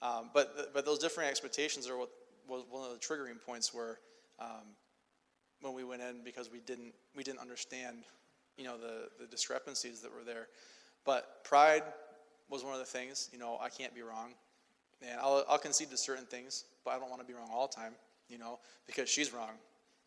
[0.00, 2.10] Um, but, but those different expectations are what
[2.46, 3.98] was one of the triggering points where
[4.38, 4.76] um,
[5.60, 8.04] when we went in because we didn't, we didn't understand
[8.56, 10.46] you know, the, the discrepancies that were there.
[11.04, 11.82] But pride
[12.48, 14.34] was one of the things, you know, I can't be wrong.
[15.02, 17.66] And I'll, I'll concede to certain things, but I don't want to be wrong all
[17.66, 17.94] the time,
[18.28, 19.50] you know, because she's wrong.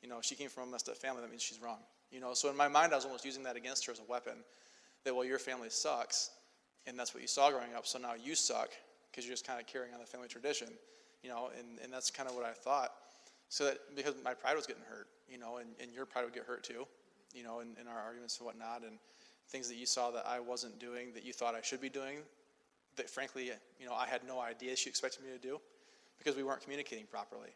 [0.01, 1.79] You know, she came from a messed up family, that means she's wrong.
[2.11, 4.09] You know, so in my mind, I was almost using that against her as a
[4.09, 4.35] weapon.
[5.03, 6.31] That, well, your family sucks,
[6.87, 8.69] and that's what you saw growing up, so now you suck
[9.09, 10.69] because you're just kind of carrying on the family tradition,
[11.23, 12.91] you know, and, and that's kind of what I thought.
[13.49, 16.33] So that because my pride was getting hurt, you know, and, and your pride would
[16.33, 16.87] get hurt too,
[17.33, 18.83] you know, in, in our arguments and whatnot.
[18.83, 18.97] And,
[19.51, 22.19] things that you saw that I wasn't doing that you thought I should be doing
[22.95, 25.59] that frankly, you know, I had no idea she expected me to do
[26.17, 27.49] because we weren't communicating properly.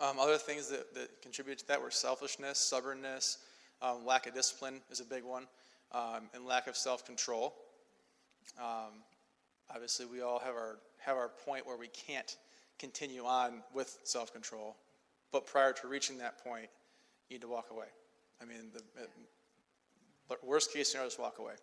[0.00, 3.38] Um, other things that, that contributed to that were selfishness, stubbornness,
[3.82, 5.46] um, lack of discipline is a big one,
[5.92, 7.54] um, and lack of self-control.
[8.58, 9.02] Um,
[9.70, 12.36] obviously, we all have our have our point where we can't
[12.78, 14.76] continue on with self-control,
[15.32, 16.68] but prior to reaching that point,
[17.28, 17.86] you need to walk away.
[18.42, 18.82] I mean, the,
[20.28, 21.54] the worst case scenario is walk away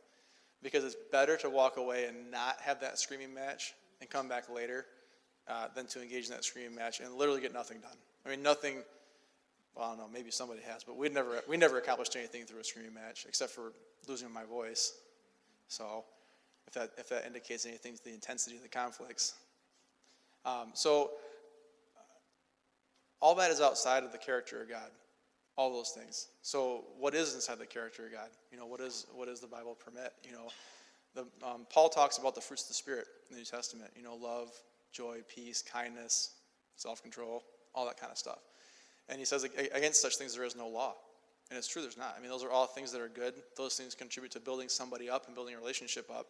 [0.61, 4.49] because it's better to walk away and not have that screaming match and come back
[4.49, 4.85] later
[5.47, 7.97] uh, than to engage in that screaming match and literally get nothing done.
[8.25, 8.83] I mean, nothing.
[9.75, 10.07] Well, I don't know.
[10.11, 13.51] Maybe somebody has, but we never we never accomplished anything through a screaming match except
[13.51, 13.73] for
[14.07, 14.93] losing my voice.
[15.67, 16.05] So,
[16.73, 19.35] if that if that indicates anything to the intensity of the conflicts.
[20.45, 21.11] Um, so,
[23.21, 24.89] all that is outside of the character of God
[25.57, 26.29] all those things.
[26.41, 28.29] So, what is inside the character of God?
[28.51, 30.13] You know, what is what does the Bible permit?
[30.25, 30.49] You know,
[31.15, 33.91] the, um, Paul talks about the fruits of the Spirit in the New Testament.
[33.95, 34.49] You know, love,
[34.91, 36.31] joy, peace, kindness,
[36.75, 37.43] self-control,
[37.75, 38.39] all that kind of stuff.
[39.09, 40.95] And he says against such things there is no law.
[41.49, 42.15] And it's true, there's not.
[42.17, 43.33] I mean, those are all things that are good.
[43.57, 46.27] Those things contribute to building somebody up and building a relationship up,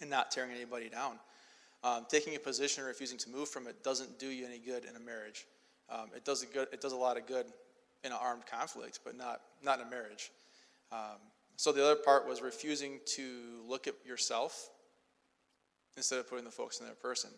[0.00, 1.18] and not tearing anybody down.
[1.82, 4.84] Um, taking a position or refusing to move from it doesn't do you any good
[4.84, 5.46] in a marriage.
[5.88, 6.68] Um, it does a good.
[6.72, 7.46] It does a lot of good
[8.04, 10.30] in an armed conflict, but not, not in a marriage.
[10.92, 11.18] Um,
[11.56, 14.70] so the other part was refusing to look at yourself
[15.96, 17.30] instead of putting the focus on that person.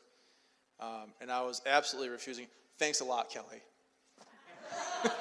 [0.81, 2.47] Um, and I was absolutely refusing.
[2.79, 3.63] Thanks a lot, Kelly.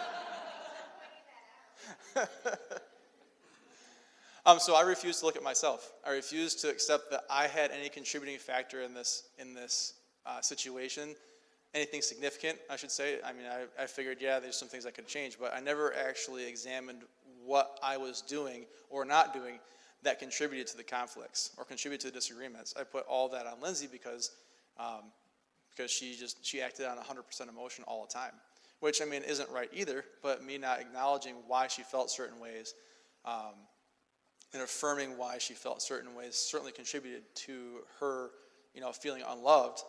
[4.45, 5.91] um, so I refused to look at myself.
[6.05, 9.93] I refused to accept that I had any contributing factor in this in this
[10.25, 11.15] uh, situation
[11.73, 13.19] anything significant, I should say.
[13.23, 15.93] I mean, I, I figured, yeah, there's some things I could change, but I never
[15.95, 17.03] actually examined
[17.45, 19.59] what I was doing or not doing
[20.03, 22.73] that contributed to the conflicts or contributed to the disagreements.
[22.79, 24.31] I put all that on Lindsay because
[24.77, 25.11] um,
[25.69, 28.33] because she just she acted on 100% emotion all the time,
[28.81, 30.03] which I mean isn't right either.
[30.21, 32.73] But me not acknowledging why she felt certain ways
[33.25, 33.53] um,
[34.53, 38.31] and affirming why she felt certain ways certainly contributed to her,
[38.73, 39.83] you know, feeling unloved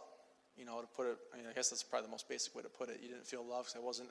[0.56, 2.62] you know, to put it, I mean, I guess that's probably the most basic way
[2.62, 3.00] to put it.
[3.02, 4.10] You didn't feel loved because I wasn't,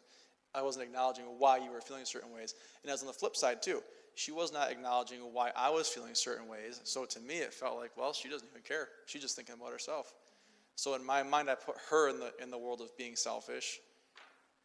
[0.55, 2.55] I wasn't acknowledging why you were feeling certain ways.
[2.83, 3.81] And as on the flip side too,
[4.15, 6.81] she was not acknowledging why I was feeling certain ways.
[6.83, 8.89] So to me, it felt like, well, she doesn't even care.
[9.05, 10.13] She's just thinking about herself.
[10.75, 13.79] So in my mind, I put her in the in the world of being selfish,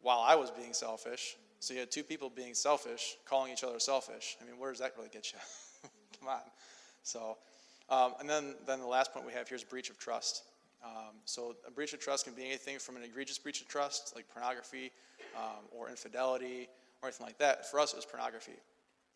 [0.01, 1.35] while I was being selfish.
[1.59, 4.37] So you had two people being selfish, calling each other selfish.
[4.41, 5.39] I mean, where does that really get you?
[6.27, 6.51] Come on.
[7.03, 7.37] So,
[7.89, 10.43] um, and then then the last point we have here is breach of trust.
[10.83, 14.13] Um, so a breach of trust can be anything from an egregious breach of trust,
[14.13, 14.91] like pornography
[15.37, 16.67] um, or infidelity
[17.01, 17.71] or anything like that.
[17.71, 18.59] For us, it was pornography.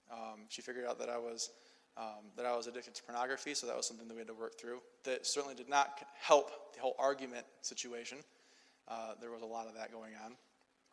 [0.09, 1.49] Um, she figured out that I was
[1.97, 4.33] um, that I was addicted to pornography, so that was something that we had to
[4.33, 4.79] work through.
[5.03, 8.19] That certainly did not help the whole argument situation.
[8.87, 10.31] Uh, there was a lot of that going on,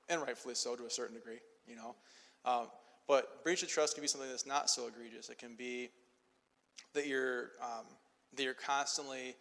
[0.09, 1.94] and rightfully so to a certain degree, you know.
[2.44, 2.66] Um,
[3.09, 5.31] but breach of trust can be something that's not so egregious.
[5.31, 5.88] It can be
[6.94, 7.86] that you're um,
[8.36, 9.36] that you're constantly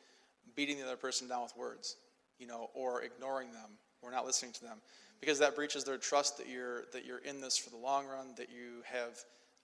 [0.55, 1.97] beating the other person down with words,
[2.39, 3.71] you know, or ignoring them
[4.01, 4.77] or not listening to them,
[5.19, 8.33] because that breaches their trust that you're that you're in this for the long run,
[8.37, 9.17] that you have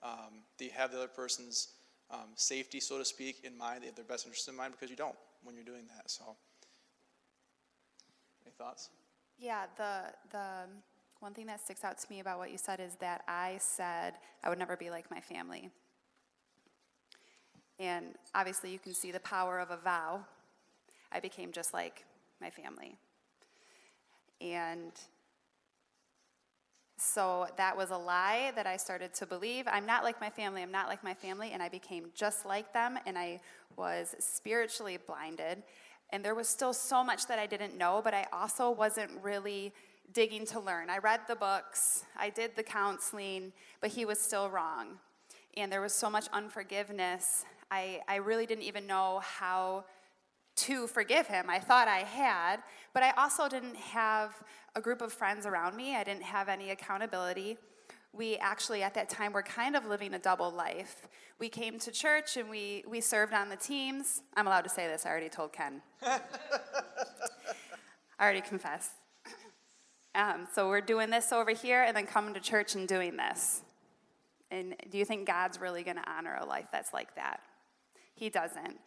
[0.03, 1.69] um, that you have the other person's
[2.11, 4.89] um, safety, so to speak, in mind, they have their best interest in mind, because
[4.89, 6.09] you don't when you're doing that.
[6.11, 6.35] So,
[8.45, 8.89] any thoughts?
[9.39, 10.67] Yeah, the the
[11.19, 14.15] one thing that sticks out to me about what you said is that I said
[14.43, 15.69] I would never be like my family.
[17.79, 20.21] And obviously, you can see the power of a vow
[21.13, 22.05] I became just like
[22.41, 22.97] my family.
[24.41, 24.91] And
[26.97, 29.65] so that was a lie that I started to believe.
[29.67, 32.73] I'm not like my family, I'm not like my family, and I became just like
[32.73, 33.41] them, and I
[33.75, 35.63] was spiritually blinded.
[36.11, 39.73] And there was still so much that I didn't know, but I also wasn't really
[40.13, 40.89] digging to learn.
[40.89, 44.99] I read the books, I did the counseling, but he was still wrong.
[45.55, 47.45] And there was so much unforgiveness.
[47.71, 49.85] I, I really didn't even know how
[50.55, 51.49] to forgive him.
[51.49, 52.57] I thought I had,
[52.93, 54.35] but I also didn't have
[54.75, 55.95] a group of friends around me.
[55.95, 57.57] I didn't have any accountability.
[58.11, 61.07] We actually, at that time, were kind of living a double life.
[61.39, 64.21] We came to church and we, we served on the teams.
[64.35, 65.81] I'm allowed to say this, I already told Ken.
[66.03, 66.19] I
[68.21, 68.91] already confessed.
[70.15, 73.61] Um, so we're doing this over here and then coming to church and doing this.
[74.51, 77.41] And do you think God's really going to honor a life that's like that?
[78.15, 78.79] He doesn't.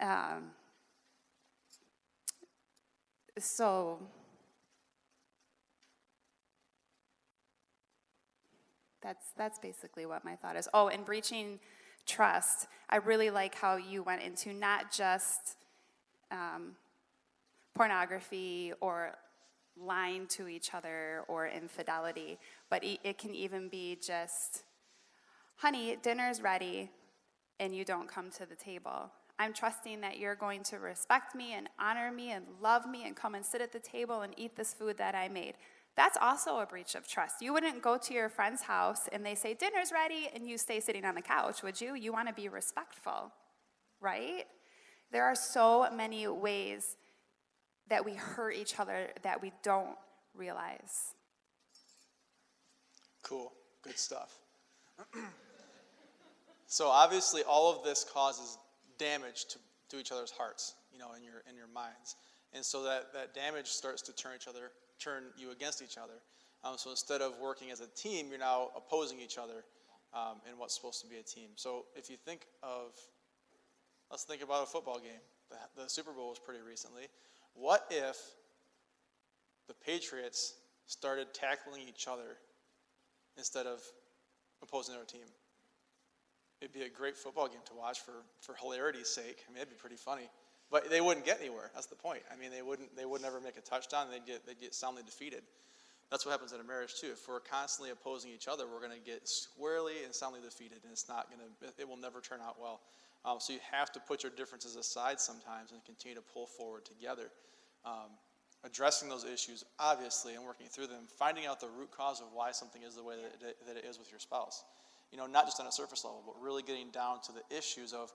[0.00, 0.52] Um,
[3.38, 3.98] so
[9.02, 10.68] that's that's basically what my thought is.
[10.74, 11.58] Oh, and breaching
[12.06, 15.56] trust, I really like how you went into not just
[16.30, 16.76] um,
[17.74, 19.14] pornography or
[19.80, 22.38] lying to each other or infidelity,
[22.70, 24.64] but e- it can even be just,
[25.56, 26.90] honey, dinner's ready,
[27.60, 29.10] and you don't come to the table.
[29.38, 33.14] I'm trusting that you're going to respect me and honor me and love me and
[33.14, 35.54] come and sit at the table and eat this food that I made.
[35.96, 37.40] That's also a breach of trust.
[37.40, 40.80] You wouldn't go to your friend's house and they say, Dinner's ready, and you stay
[40.80, 41.94] sitting on the couch, would you?
[41.94, 43.32] You want to be respectful,
[44.00, 44.44] right?
[45.10, 46.96] There are so many ways
[47.88, 49.96] that we hurt each other that we don't
[50.34, 51.14] realize.
[53.22, 53.52] Cool.
[53.82, 54.38] Good stuff.
[56.68, 58.56] so obviously all of this causes
[58.98, 59.58] damage to,
[59.90, 62.14] to each other's hearts, you know, in your in your minds.
[62.54, 66.20] And so that, that damage starts to turn each other turn you against each other.
[66.64, 69.64] Um, so instead of working as a team, you're now opposing each other
[70.12, 71.50] um, in what's supposed to be a team.
[71.54, 72.92] So if you think of,
[74.10, 75.22] let's think about a football game.
[75.50, 77.04] The, the Super Bowl was pretty recently.
[77.54, 78.16] What if
[79.68, 80.54] the Patriots
[80.86, 82.38] started tackling each other
[83.36, 83.80] instead of
[84.62, 85.26] opposing their team?
[86.60, 89.44] It'd be a great football game to watch for, for hilarity's sake.
[89.48, 90.28] I mean, it'd be pretty funny.
[90.70, 91.70] But they wouldn't get anywhere.
[91.74, 92.22] That's the point.
[92.32, 94.08] I mean, they wouldn't they would never make a touchdown.
[94.10, 95.42] They'd get they'd get soundly defeated.
[96.10, 97.08] That's what happens in a marriage too.
[97.12, 100.92] If we're constantly opposing each other, we're going to get squarely and soundly defeated, and
[100.92, 101.80] it's not going to.
[101.80, 102.80] It will never turn out well.
[103.24, 106.84] Um, so you have to put your differences aside sometimes and continue to pull forward
[106.84, 107.30] together.
[107.84, 108.16] Um,
[108.64, 112.52] addressing those issues, obviously, and working through them, finding out the root cause of why
[112.52, 114.64] something is the way that it, that it is with your spouse.
[115.10, 117.92] You know, not just on a surface level, but really getting down to the issues
[117.92, 118.12] of,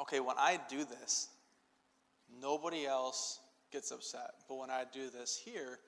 [0.00, 1.28] okay, when I do this,
[2.40, 4.30] Nobody else gets upset.
[4.48, 5.78] But when I do this here,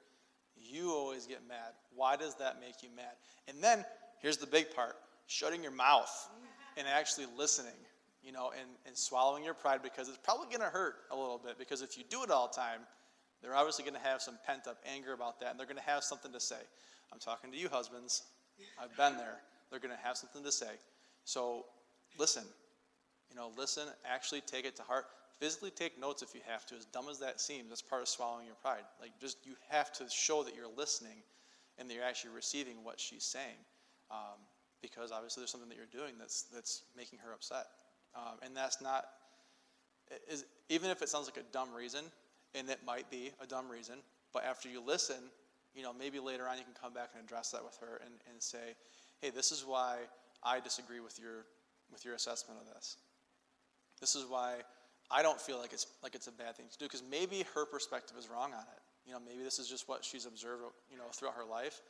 [0.56, 1.72] you always get mad.
[1.94, 3.14] Why does that make you mad?
[3.48, 3.84] And then
[4.20, 6.28] here's the big part shutting your mouth
[6.76, 7.72] and actually listening,
[8.22, 11.40] you know, and, and swallowing your pride because it's probably going to hurt a little
[11.42, 11.58] bit.
[11.58, 12.80] Because if you do it all the time,
[13.40, 15.82] they're obviously going to have some pent up anger about that and they're going to
[15.82, 16.60] have something to say.
[17.12, 18.22] I'm talking to you, husbands.
[18.82, 19.38] I've been there.
[19.74, 20.70] They're going to have something to say.
[21.24, 21.66] So
[22.16, 22.44] listen.
[23.28, 25.06] You know, listen, actually take it to heart
[25.38, 27.68] physically take notes if you have to, as dumb as that seems.
[27.68, 28.84] That's part of swallowing your pride.
[29.00, 31.22] Like, just you have to show that you're listening
[31.78, 33.58] and that you're actually receiving what she's saying.
[34.10, 34.38] Um,
[34.80, 37.66] because obviously there's something that you're doing that's, that's making her upset.
[38.14, 39.04] Um, and that's not,
[40.30, 42.04] is, even if it sounds like a dumb reason,
[42.54, 43.96] and it might be a dumb reason,
[44.32, 45.16] but after you listen,
[45.74, 48.14] you know, maybe later on you can come back and address that with her and,
[48.30, 48.76] and say,
[49.24, 49.96] hey, this is why
[50.42, 51.46] I disagree with your,
[51.90, 52.98] with your assessment of this.
[53.98, 54.56] This is why
[55.10, 57.64] I don't feel like it's like it's a bad thing to do because maybe her
[57.64, 58.82] perspective is wrong on it.
[59.06, 61.80] You know, maybe this is just what she's observed, you know, throughout her life,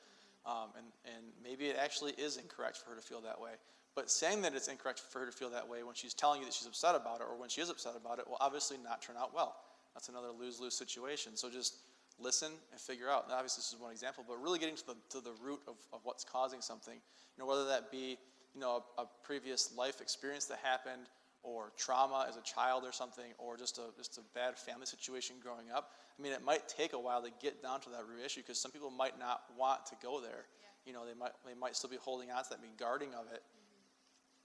[0.47, 3.53] um, and and maybe it actually is incorrect for her to feel that way.
[3.97, 6.47] But saying that it's incorrect for her to feel that way when she's telling you
[6.47, 9.03] that she's upset about it, or when she is upset about it, will obviously not
[9.03, 9.57] turn out well.
[9.94, 11.37] That's another lose-lose situation.
[11.37, 11.79] So just
[12.18, 13.29] listen and figure out.
[13.29, 15.74] Now, obviously, this is one example, but really getting to the to the root of,
[15.92, 16.94] of what's causing something.
[16.94, 18.18] You know, whether that be
[18.55, 21.09] you know a, a previous life experience that happened
[21.44, 25.37] or trauma as a child or something, or just a, just a bad family situation
[25.42, 28.24] growing up, I mean, it might take a while to get down to that root
[28.24, 30.46] issue because some people might not want to go there.
[30.59, 30.68] Yeah.
[30.87, 33.27] You know, they might, they might still be holding on to that, be guarding of
[33.27, 33.42] it.
[33.44, 33.83] Mm-hmm.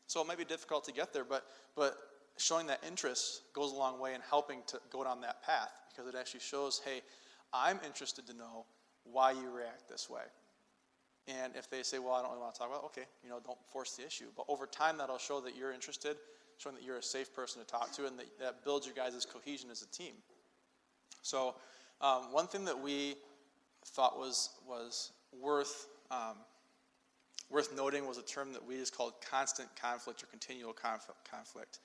[0.08, 1.96] So it might be difficult to get there, but, but
[2.38, 6.14] showing that interest goes a long way in helping to go down that path because
[6.14, 7.02] it actually shows, hey,
[7.54, 8.66] I'm interested to know
[9.04, 10.22] why you react this way.
[11.28, 13.30] And if they say, well, I don't really want to talk about it, okay, you
[13.30, 14.26] know, don't force the issue.
[14.36, 16.18] But over time, that'll show that you're interested
[16.60, 19.26] showing that you're a safe person to talk to, and that, that builds your guys'
[19.26, 20.14] cohesion as a team.
[21.22, 21.56] So,
[22.02, 23.16] um, one thing that we
[23.86, 26.36] thought was was worth um,
[27.50, 31.80] worth noting was a term that we just called constant conflict or continual conflict.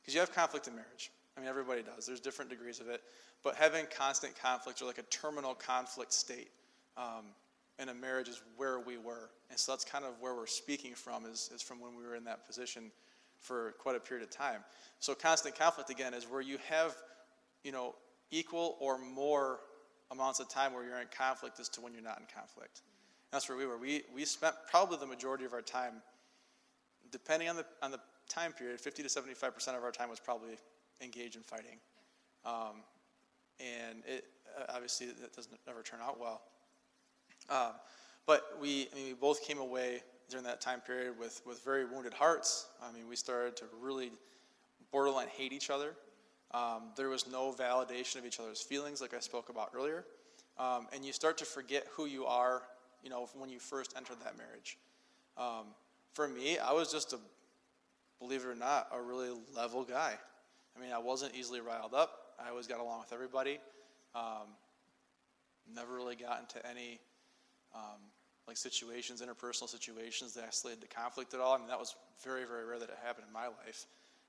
[0.00, 1.10] Because you have conflict in marriage.
[1.36, 2.06] I mean, everybody does.
[2.06, 3.00] There's different degrees of it.
[3.42, 6.50] But having constant conflict or like a terminal conflict state
[6.96, 7.26] um,
[7.78, 9.30] in a marriage is where we were.
[9.50, 12.16] And so that's kind of where we're speaking from, is, is from when we were
[12.16, 12.90] in that position
[13.40, 14.60] for quite a period of time.
[15.00, 16.94] So constant conflict again is where you have,
[17.64, 17.94] you know,
[18.30, 19.60] equal or more
[20.10, 22.82] amounts of time where you're in conflict as to when you're not in conflict.
[23.32, 23.78] That's where we were.
[23.78, 25.94] We we spent probably the majority of our time,
[27.10, 30.20] depending on the on the time period, 50 to 75 percent of our time was
[30.20, 30.58] probably
[31.02, 31.78] engaged in fighting,
[32.44, 32.82] um,
[33.60, 34.24] and it
[34.58, 36.42] uh, obviously that doesn't ever turn out well.
[37.50, 37.72] Um,
[38.26, 41.84] but we I mean, we both came away during that time period with, with very
[41.84, 42.66] wounded hearts.
[42.82, 44.10] I mean, we started to really
[44.90, 45.94] borderline hate each other.
[46.52, 50.04] Um, there was no validation of each other's feelings, like I spoke about earlier.
[50.58, 52.62] Um, and you start to forget who you are,
[53.02, 54.78] you know, when you first entered that marriage.
[55.36, 55.66] Um,
[56.14, 57.18] for me, I was just a
[58.18, 60.14] believe it or not, a really level guy.
[60.76, 62.10] I mean, I wasn't easily riled up.
[62.44, 63.58] I always got along with everybody.
[64.14, 64.56] Um,
[65.74, 67.00] never really got into any
[67.74, 68.00] um,
[68.46, 71.54] like situations, interpersonal situations that escalated to conflict at all.
[71.54, 71.94] I mean, that was
[72.24, 73.86] very, very rare that it happened in my life.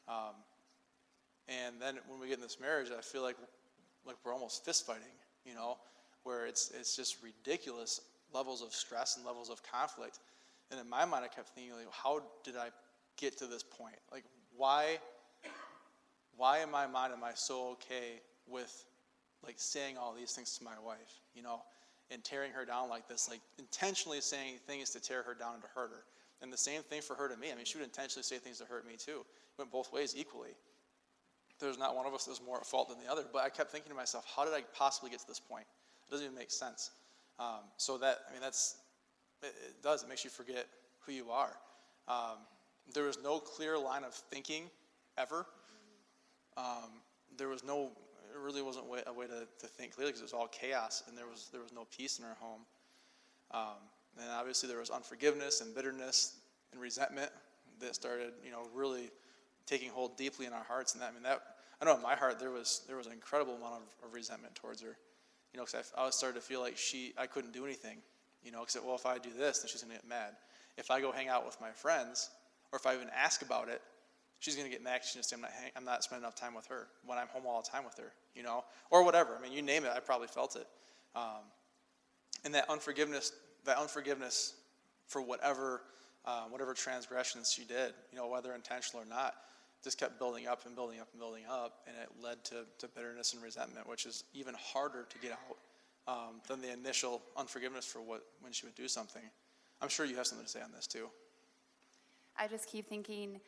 [0.07, 0.35] Um,
[1.47, 3.35] and then when we get in this marriage, I feel like
[4.05, 5.03] like we're almost fist fighting,
[5.45, 5.77] you know,
[6.23, 8.01] where it's it's just ridiculous
[8.33, 10.19] levels of stress and levels of conflict.
[10.71, 12.69] And in my mind, I kept thinking, like, how did I
[13.17, 13.95] get to this point?
[14.11, 14.23] Like,
[14.55, 14.97] why
[16.37, 18.85] why in my mind am I so okay with
[19.45, 21.61] like saying all these things to my wife, you know,
[22.11, 25.63] and tearing her down like this, like intentionally saying things to tear her down and
[25.63, 26.03] to hurt her.
[26.41, 27.51] And the same thing for her to me.
[27.51, 29.19] I mean, she would intentionally say things to hurt me too.
[29.21, 30.55] It went both ways equally.
[31.59, 33.23] There's not one of us that's more at fault than the other.
[33.31, 35.65] But I kept thinking to myself, how did I possibly get to this point?
[36.07, 36.91] It doesn't even make sense.
[37.39, 38.77] Um, so that, I mean, that's,
[39.41, 40.03] it, it, does.
[40.03, 40.67] It makes you forget
[41.05, 41.53] who you are.
[42.07, 42.39] Um,
[42.93, 44.63] there was no clear line of thinking
[45.17, 45.45] ever.
[46.57, 47.01] Um,
[47.37, 47.91] there was no
[48.33, 51.03] it really wasn't way, a way to, to think clearly because it was all chaos
[51.07, 52.61] and there was, there was no peace in our home.
[53.51, 53.77] Um,
[54.19, 56.37] and obviously there was unforgiveness and bitterness
[56.71, 57.31] and resentment
[57.79, 59.11] that started, you know, really
[59.65, 60.93] taking hold deeply in our hearts.
[60.93, 61.41] And that, I mean, that,
[61.81, 64.55] I know in my heart there was, there was an incredible amount of, of resentment
[64.55, 64.97] towards her,
[65.53, 67.97] you know, because I, I started to feel like she, I couldn't do anything,
[68.43, 70.33] you know, because, well, if I do this, then she's going to get mad.
[70.77, 72.31] If I go hang out with my friends,
[72.71, 73.81] or if I even ask about it,
[74.43, 76.67] she's going to get mad she's say I'm not, I'm not spending enough time with
[76.67, 79.37] her when I'm home all the time with her, you know, or whatever.
[79.37, 80.67] I mean, you name it, I probably felt it.
[81.15, 81.47] Um,
[82.43, 83.31] and that unforgiveness,
[83.63, 84.55] that unforgiveness
[85.07, 85.83] for whatever,
[86.25, 89.35] uh, whatever transgressions she did, you know, whether intentional or not,
[89.81, 92.87] just kept building up and building up and building up, and it led to, to
[92.89, 95.57] bitterness and resentment, which is even harder to get out
[96.13, 99.23] um, than the initial unforgiveness for what when she would do something.
[99.81, 101.07] I'm sure you have something to say on this too.
[102.37, 103.39] I just keep thinking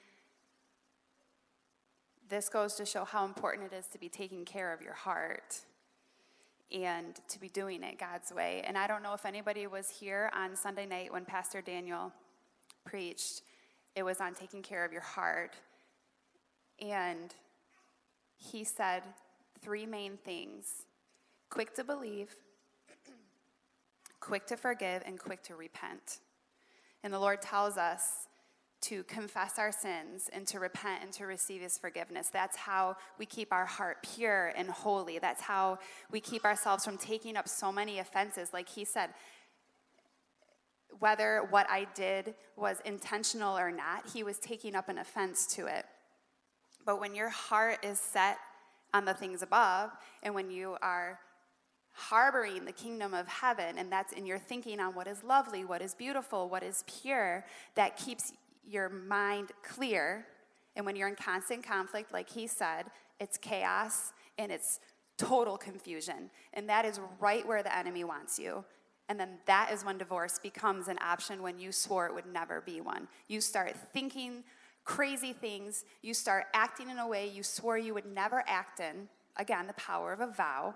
[2.30, 5.60] this goes to show how important it is to be taking care of your heart
[6.72, 8.64] and to be doing it God's way.
[8.66, 12.12] And I don't know if anybody was here on Sunday night when Pastor Daniel
[12.84, 13.42] preached.
[13.96, 15.56] It was on taking care of your heart.
[16.80, 17.34] And
[18.36, 19.04] he said
[19.62, 20.84] three main things
[21.50, 22.36] quick to believe,
[24.20, 26.20] quick to forgive, and quick to repent.
[27.04, 28.28] And the Lord tells us
[28.88, 32.30] to confess our sins and to repent and to receive his forgiveness.
[32.32, 35.20] That's how we keep our heart pure and holy.
[35.20, 35.80] That's how
[36.12, 38.54] we keep ourselves from taking up so many offenses.
[38.54, 39.10] Like he said,
[41.00, 45.66] whether what I did was intentional or not, he was taking up an offense to
[45.68, 45.86] it.
[46.86, 48.38] But when your heart is set
[48.94, 49.92] on the things above,
[50.24, 51.20] and when you are
[51.92, 55.82] harboring the kingdom of heaven, and that's in your thinking on what is lovely, what
[55.82, 58.34] is beautiful, what is pure, that keeps
[58.70, 60.26] your mind clear.
[60.76, 62.86] And when you're in constant conflict, like he said,
[63.20, 64.80] it's chaos and it's
[65.18, 66.30] total confusion.
[66.54, 68.66] And that is right where the enemy wants you.
[69.08, 72.62] And then that is when divorce becomes an option when you swore it would never
[72.62, 73.08] be one.
[73.28, 74.44] You start thinking
[74.84, 79.08] crazy things, you start acting in a way you swore you would never act in.
[79.38, 80.76] Again, the power of a vow.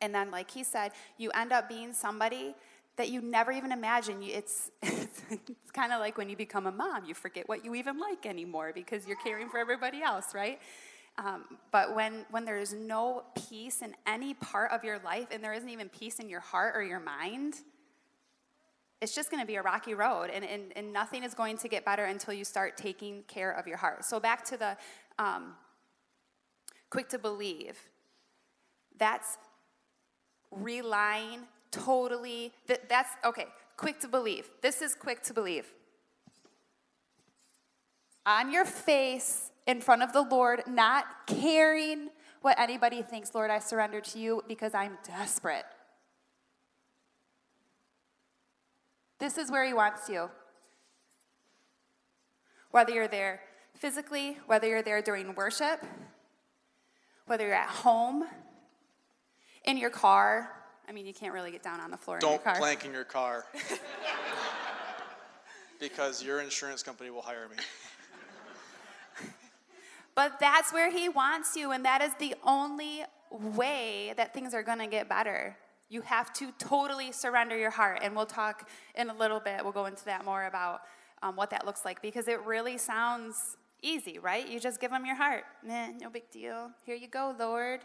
[0.00, 2.54] And then, like he said, you end up being somebody
[2.96, 4.22] that you never even imagine.
[4.22, 7.98] It's, it's, kind of like when you become a mom, you forget what you even
[7.98, 10.60] like anymore because you're caring for everybody else, right?
[11.18, 15.52] Um, but when, when there's no peace in any part of your life and there
[15.52, 17.54] isn't even peace in your heart or your mind,
[19.00, 21.68] it's just going to be a rocky road and, and, and nothing is going to
[21.68, 24.04] get better until you start taking care of your heart.
[24.04, 24.76] So, back to the
[25.18, 25.54] um,
[26.90, 27.78] quick to believe,
[28.98, 29.36] that's
[30.50, 31.40] relying
[31.74, 33.46] totally, that, that's, okay,
[33.76, 34.48] quick to believe.
[34.62, 35.72] This is quick to believe.
[38.26, 42.10] On your face in front of the Lord, not caring
[42.42, 43.34] what anybody thinks.
[43.34, 45.64] Lord, I surrender to you because I'm desperate.
[49.18, 50.30] This is where He wants you.
[52.70, 53.40] Whether you're there
[53.74, 55.84] physically, whether you're there during worship,
[57.26, 58.24] whether you're at home,
[59.64, 60.50] in your car,
[60.88, 62.56] I mean, you can't really get down on the floor Don't in your car.
[62.56, 63.46] plank in your car.
[65.80, 67.56] because your insurance company will hire me.
[70.14, 74.62] But that's where he wants you, and that is the only way that things are
[74.62, 75.56] going to get better.
[75.88, 79.62] You have to totally surrender your heart, and we'll talk in a little bit.
[79.62, 80.82] We'll go into that more about
[81.22, 84.48] um, what that looks like because it really sounds easy, right?
[84.48, 85.44] You just give him your heart.
[85.66, 86.70] Nah, no big deal.
[86.86, 87.80] Here you go, Lord.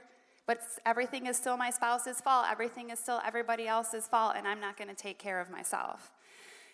[0.50, 2.48] But everything is still my spouse's fault.
[2.50, 6.12] Everything is still everybody else's fault, and I'm not going to take care of myself.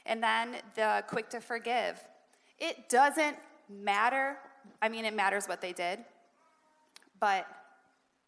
[0.05, 1.99] And then the quick to forgive.
[2.57, 3.35] It doesn't
[3.69, 4.37] matter.
[4.81, 5.99] I mean, it matters what they did.
[7.19, 7.47] But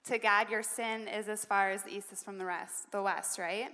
[0.07, 3.01] to God, your sin is as far as the east is from the rest, the
[3.01, 3.69] west, right?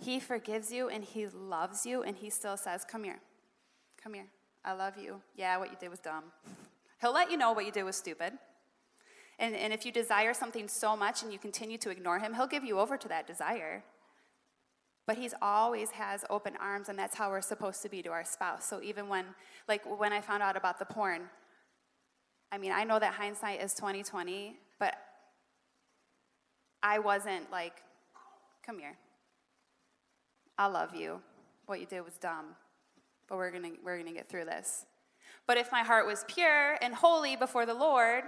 [0.00, 3.20] He forgives you and he loves you and he still says, Come here.
[4.02, 4.26] Come here.
[4.64, 5.20] I love you.
[5.36, 6.24] Yeah, what you did was dumb.
[7.00, 8.32] He'll let you know what you did was stupid.
[9.40, 12.46] And, and if you desire something so much and you continue to ignore him, he'll
[12.46, 13.82] give you over to that desire.
[15.06, 18.24] But he's always has open arms, and that's how we're supposed to be to our
[18.24, 18.66] spouse.
[18.66, 19.24] So even when,
[19.66, 21.22] like when I found out about the porn,
[22.52, 24.94] I mean, I know that hindsight is 2020, but
[26.82, 27.82] I wasn't like,
[28.64, 28.96] come here.
[30.58, 31.22] I love you.
[31.64, 32.56] What you did was dumb,
[33.26, 34.84] but we're gonna, we're gonna get through this.
[35.46, 38.24] But if my heart was pure and holy before the Lord,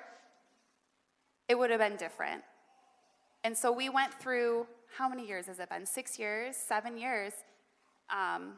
[1.53, 2.43] it would have been different.
[3.45, 5.85] And so we went through, how many years has it been?
[5.85, 7.35] Six years, seven years.
[8.09, 8.55] Um,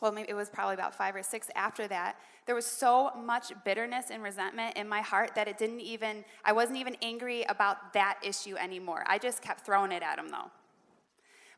[0.00, 2.16] well, maybe it was probably about five or six after that.
[2.46, 6.52] There was so much bitterness and resentment in my heart that it didn't even, I
[6.52, 9.04] wasn't even angry about that issue anymore.
[9.06, 10.50] I just kept throwing it at him though.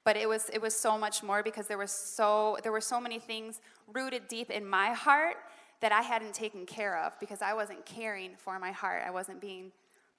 [0.02, 3.00] But it was, it was so much more because there was so, there were so
[3.00, 3.60] many things
[3.94, 5.36] rooted deep in my heart
[5.82, 9.04] that I hadn't taken care of because I wasn't caring for my heart.
[9.06, 9.70] I wasn't being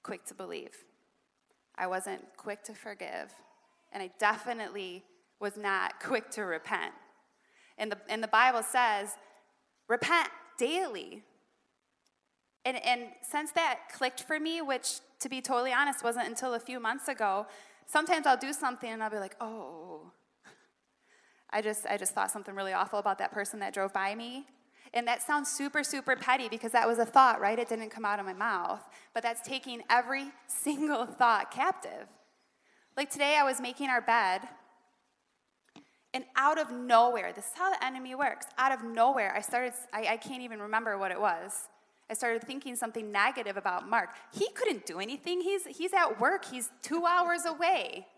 [0.02, 0.74] quick to believe.
[1.76, 3.32] I wasn't quick to forgive.
[3.92, 5.04] And I definitely
[5.40, 6.92] was not quick to repent.
[7.78, 9.16] And the, and the Bible says,
[9.88, 10.28] repent
[10.58, 11.22] daily.
[12.64, 16.60] And, and since that clicked for me, which to be totally honest wasn't until a
[16.60, 17.46] few months ago,
[17.86, 20.12] sometimes I'll do something and I'll be like, oh,
[21.50, 24.46] I just, I just thought something really awful about that person that drove by me.
[24.92, 27.58] And that sounds super, super petty because that was a thought, right?
[27.58, 28.82] It didn't come out of my mouth.
[29.14, 32.08] But that's taking every single thought captive.
[32.96, 34.42] Like today, I was making our bed,
[36.12, 38.46] and out of nowhere, this is how the enemy works.
[38.58, 41.68] Out of nowhere, I started, I, I can't even remember what it was.
[42.10, 44.10] I started thinking something negative about Mark.
[44.32, 45.40] He couldn't do anything.
[45.40, 48.08] He's, he's at work, he's two hours away.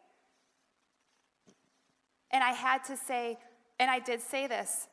[2.31, 3.39] And I had to say,
[3.79, 4.89] and I did say this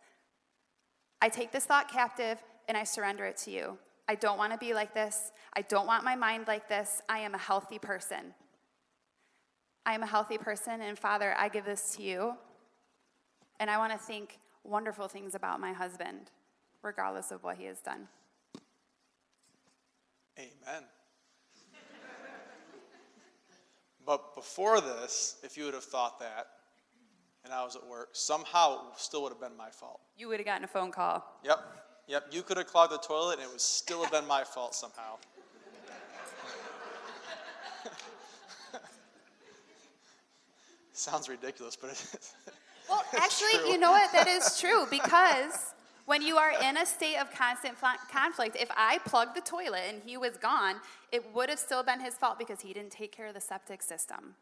[1.22, 3.78] I take this thought captive and I surrender it to you.
[4.08, 5.32] I don't want to be like this.
[5.54, 7.02] I don't want my mind like this.
[7.10, 8.34] I am a healthy person.
[9.86, 12.34] I am a healthy person, and Father, I give this to you.
[13.60, 16.32] And I want to think wonderful things about my husband,
[16.82, 18.08] regardless of what he has done.
[20.38, 20.84] Amen.
[24.06, 26.48] but before this, if you would have thought that,
[27.44, 30.00] and I was at work, somehow it still would have been my fault.
[30.18, 31.24] You would have gotten a phone call.
[31.44, 31.60] Yep.
[32.08, 32.26] Yep.
[32.32, 35.18] You could have clogged the toilet and it would still have been my fault somehow.
[40.94, 42.34] Sounds ridiculous, but it is.
[42.90, 43.70] Well, actually, true.
[43.70, 44.12] you know what?
[44.14, 45.76] That is true because
[46.08, 49.84] when you are in a state of constant fl- conflict, if I plugged the toilet
[49.88, 50.78] and he was gone,
[51.12, 53.84] it would have still been his fault because he didn't take care of the septic
[53.84, 54.34] system.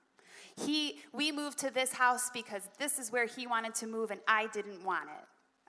[0.55, 4.19] He, we moved to this house because this is where he wanted to move and
[4.27, 5.25] I didn't want it.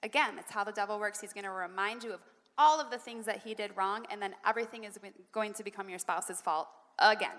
[0.06, 1.20] Again, that's how the devil works.
[1.20, 2.20] He's going to remind you of
[2.56, 4.98] all of the things that he did wrong, and then everything is
[5.32, 6.66] going to become your spouse's fault
[6.98, 7.30] again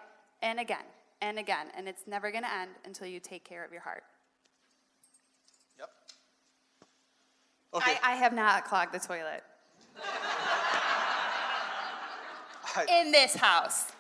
[0.41, 0.85] and again
[1.21, 1.67] and again.
[1.75, 4.03] And it's never going to end until you take care of your heart.
[5.77, 5.89] Yep.
[7.75, 7.97] Okay.
[8.01, 9.43] I, I have not clogged the toilet
[12.75, 13.91] I- in this house.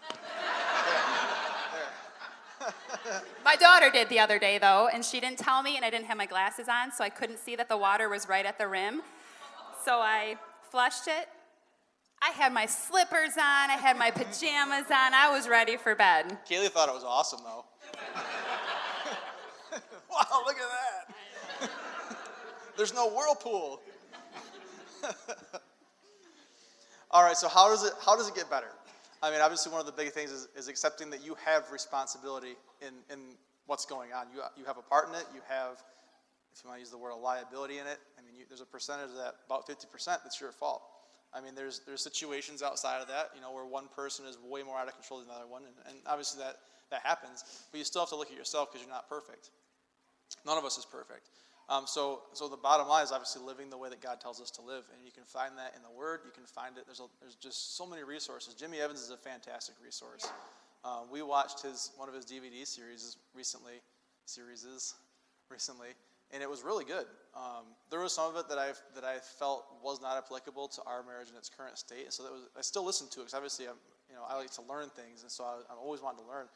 [3.43, 6.05] My daughter did the other day, though, and she didn't tell me, and I didn't
[6.05, 8.67] have my glasses on, so I couldn't see that the water was right at the
[8.67, 9.01] rim.
[9.83, 10.37] So I
[10.69, 11.27] flushed it.
[12.21, 16.37] I had my slippers on, I had my pajamas on, I was ready for bed.
[16.49, 17.63] Kaylee thought it was awesome, though.
[20.11, 20.69] wow, look at
[21.61, 21.69] that.
[22.77, 23.81] There's no whirlpool.
[27.11, 28.67] All right, so how does it how does it get better?
[29.21, 32.55] I mean, obviously, one of the big things is, is accepting that you have responsibility
[32.81, 33.19] in, in
[33.67, 34.27] what's going on.
[34.33, 35.25] You, you have a part in it.
[35.33, 35.83] You have,
[36.53, 37.99] if you want to use the word, a liability in it.
[38.17, 40.81] I mean, you, there's a percentage of that, about 50%, that's your fault.
[41.33, 44.63] I mean, there's there's situations outside of that, you know, where one person is way
[44.63, 46.57] more out of control than the other one, and, and obviously that
[46.89, 47.43] that happens.
[47.71, 49.51] But you still have to look at yourself because you're not perfect.
[50.45, 51.29] None of us is perfect.
[51.69, 54.49] Um, so, so the bottom line is obviously living the way that God tells us
[54.51, 56.21] to live, and you can find that in the Word.
[56.25, 56.85] You can find it.
[56.87, 58.55] There's a, there's just so many resources.
[58.55, 60.25] Jimmy Evans is a fantastic resource.
[60.83, 63.81] Uh, we watched his one of his DVD series recently,
[64.25, 64.65] series
[65.51, 65.89] recently,
[66.31, 67.05] and it was really good.
[67.37, 70.81] Um, there was some of it that I that I felt was not applicable to
[70.87, 73.35] our marriage in its current state, so that was I still listened to it because
[73.35, 73.77] obviously I'm
[74.09, 76.47] you know I like to learn things, and so I, I'm always wanting to learn.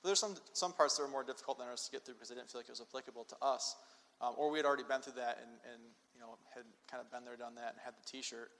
[0.00, 2.30] But there's some some parts that were more difficult than others to get through because
[2.30, 3.74] I didn't feel like it was applicable to us
[4.20, 5.82] um, or we had already been through that and, and
[6.14, 8.50] you know had kind of been there, done that, and had the T-shirt.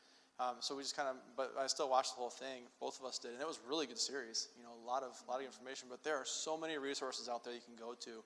[0.40, 2.64] Um, so we just kind of, but I still watched the whole thing.
[2.80, 4.48] Both of us did, and it was a really good series.
[4.56, 5.88] You know, a lot of, a lot of information.
[5.90, 8.24] But there are so many resources out there you can go to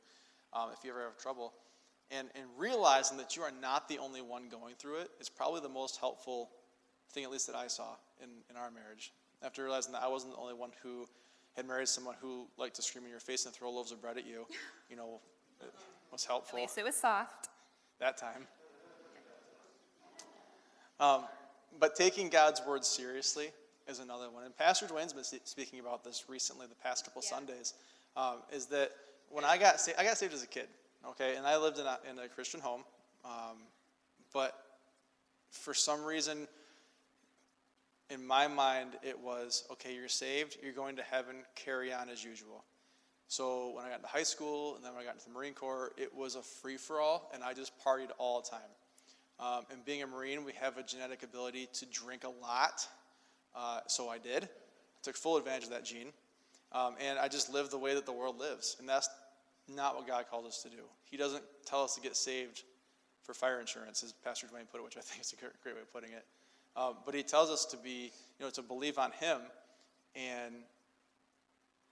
[0.52, 1.54] um, if you ever have trouble.
[2.10, 5.60] And, and realizing that you are not the only one going through it is probably
[5.60, 6.50] the most helpful
[7.10, 9.12] thing, at least that I saw in, in our marriage.
[9.42, 11.06] After realizing that I wasn't the only one who
[11.56, 14.18] had married someone who liked to scream in your face and throw loaves of bread
[14.18, 14.46] at you,
[14.88, 15.20] you know,
[16.14, 17.48] was At helpful least it was soft.
[17.98, 18.46] that time.
[21.00, 21.24] Um,
[21.80, 23.48] but taking God's word seriously
[23.88, 24.44] is another one.
[24.44, 27.74] And Pastor Dwayne's been speaking about this recently, the past couple Sundays.
[28.16, 28.92] Um, is that
[29.28, 30.68] when I got saved, I got saved as a kid,
[31.08, 32.84] okay, and I lived in a, in a Christian home,
[33.24, 33.56] um,
[34.32, 34.54] but
[35.50, 36.46] for some reason,
[38.08, 39.96] in my mind, it was okay.
[39.96, 40.58] You're saved.
[40.62, 41.36] You're going to heaven.
[41.56, 42.62] Carry on as usual.
[43.28, 45.54] So when I got into high school and then when I got into the Marine
[45.54, 48.60] Corps, it was a free for all, and I just partied all the time.
[49.40, 52.86] Um, and being a Marine, we have a genetic ability to drink a lot,
[53.54, 54.48] uh, so I did.
[55.02, 56.12] Took full advantage of that gene,
[56.72, 59.08] um, and I just lived the way that the world lives, and that's
[59.68, 60.84] not what God called us to do.
[61.10, 62.62] He doesn't tell us to get saved
[63.22, 65.80] for fire insurance, as Pastor Dwayne put it, which I think is a great way
[65.80, 66.24] of putting it.
[66.76, 69.40] Um, but He tells us to be, you know, to believe on Him
[70.14, 70.54] and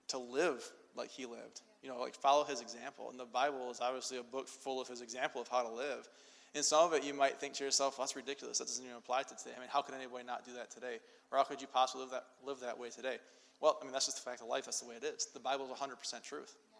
[0.08, 0.62] to live
[0.96, 1.60] like he lived.
[1.82, 3.10] You know, like follow his example.
[3.10, 6.08] And the Bible is obviously a book full of his example of how to live.
[6.54, 8.58] And some of it you might think to yourself, well, that's ridiculous.
[8.58, 9.52] That doesn't even apply to today.
[9.56, 10.98] I mean, how could anybody not do that today?
[11.30, 13.16] Or how could you possibly live that, live that way today?
[13.60, 14.66] Well, I mean, that's just the fact of life.
[14.66, 15.28] That's the way it is.
[15.32, 16.54] The Bible is 100% truth.
[16.70, 16.78] Yeah.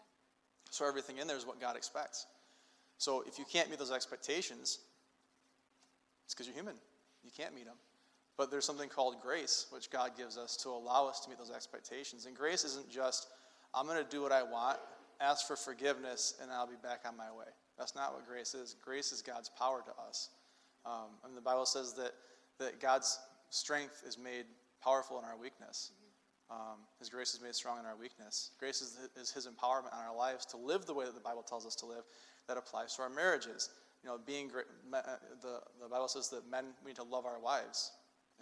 [0.69, 2.27] So everything in there is what God expects.
[2.97, 4.79] So if you can't meet those expectations,
[6.25, 6.75] it's because you're human.
[7.23, 7.77] You can't meet them.
[8.37, 11.51] But there's something called grace, which God gives us to allow us to meet those
[11.51, 12.25] expectations.
[12.25, 13.27] And grace isn't just
[13.75, 14.77] I'm going to do what I want,
[15.19, 17.45] ask for forgiveness, and I'll be back on my way.
[17.77, 18.75] That's not what grace is.
[18.83, 20.29] Grace is God's power to us.
[20.85, 22.11] Um, and the Bible says that,
[22.59, 23.17] that God's
[23.49, 24.45] strength is made
[24.83, 25.91] powerful in our weakness.
[26.51, 28.51] Um, his grace is made strong in our weakness.
[28.59, 31.41] Grace is, is His empowerment on our lives to live the way that the Bible
[31.41, 32.03] tells us to live.
[32.47, 33.69] That applies to our marriages.
[34.03, 34.51] You know, being
[34.93, 35.01] uh,
[35.41, 37.93] the, the Bible says that men need to love our wives,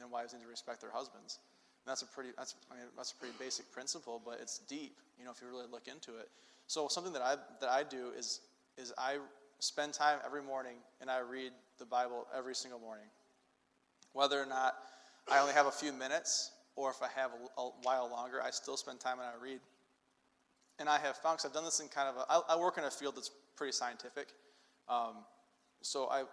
[0.02, 1.40] and wives need to respect their husbands
[1.86, 4.98] that's a pretty that's I mean, that's a pretty basic principle, but it's deep.
[5.18, 6.30] You know, if you really look into it.
[6.68, 8.42] So something that I that I do is
[8.78, 9.18] is I
[9.60, 13.06] spend time every morning and I read the Bible every single morning.
[14.14, 14.76] Whether or not
[15.30, 18.50] I only have a few minutes or if I have a, a while longer, I
[18.50, 19.60] still spend time and I read.
[20.80, 22.78] And I have found, because I've done this in kind of a, I, I work
[22.78, 24.30] in a field that's pretty scientific.
[24.90, 25.26] Um,
[25.82, 26.24] so I,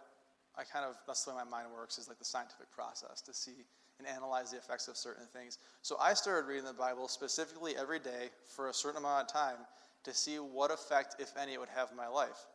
[0.56, 3.34] I kind of, that's the way my mind works, is like the scientific process to
[3.34, 3.64] see
[3.98, 5.58] and analyze the effects of certain things.
[5.82, 9.56] So I started reading the Bible specifically every day for a certain amount of time
[10.04, 12.46] to see what effect, if any, it would have my life.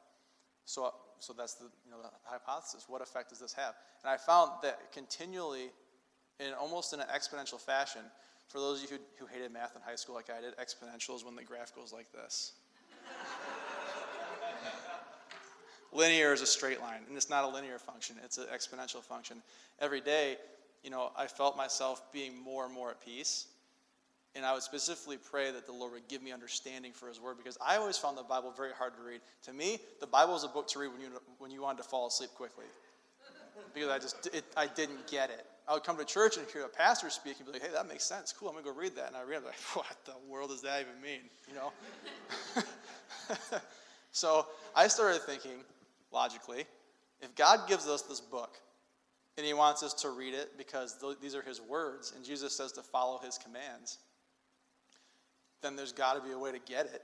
[0.65, 2.85] So, so that's the, you know, the hypothesis.
[2.87, 3.75] What effect does this have?
[4.03, 5.71] And I found that continually,
[6.39, 8.01] in almost in an exponential fashion,
[8.47, 11.15] for those of you who, who hated math in high school like I did, exponential
[11.15, 12.53] is when the graph goes like this.
[15.91, 19.41] linear is a straight line, and it's not a linear function, it's an exponential function.
[19.79, 20.37] Every day,
[20.84, 23.47] you know, I felt myself being more and more at peace.
[24.36, 27.38] And I would specifically pray that the Lord would give me understanding for His Word
[27.38, 29.21] because I always found the Bible very hard to read.
[29.43, 31.07] To me, the Bible is a book to read when you,
[31.38, 32.65] when you wanted to fall asleep quickly
[33.73, 35.45] because I just it, I didn't get it.
[35.67, 37.88] I would come to church and hear a pastor speak and be like, "Hey, that
[37.88, 38.34] makes sense.
[38.34, 40.61] Cool, I'm gonna go read that." And I read it like, "What the world does
[40.61, 41.71] that even mean?" You know.
[44.11, 45.63] so I started thinking
[46.11, 46.65] logically,
[47.21, 48.59] if God gives us this book
[49.38, 52.55] and he wants us to read it because th- these are his words, and Jesus
[52.55, 53.99] says to follow his commands,
[55.61, 57.01] then there's got to be a way to get it.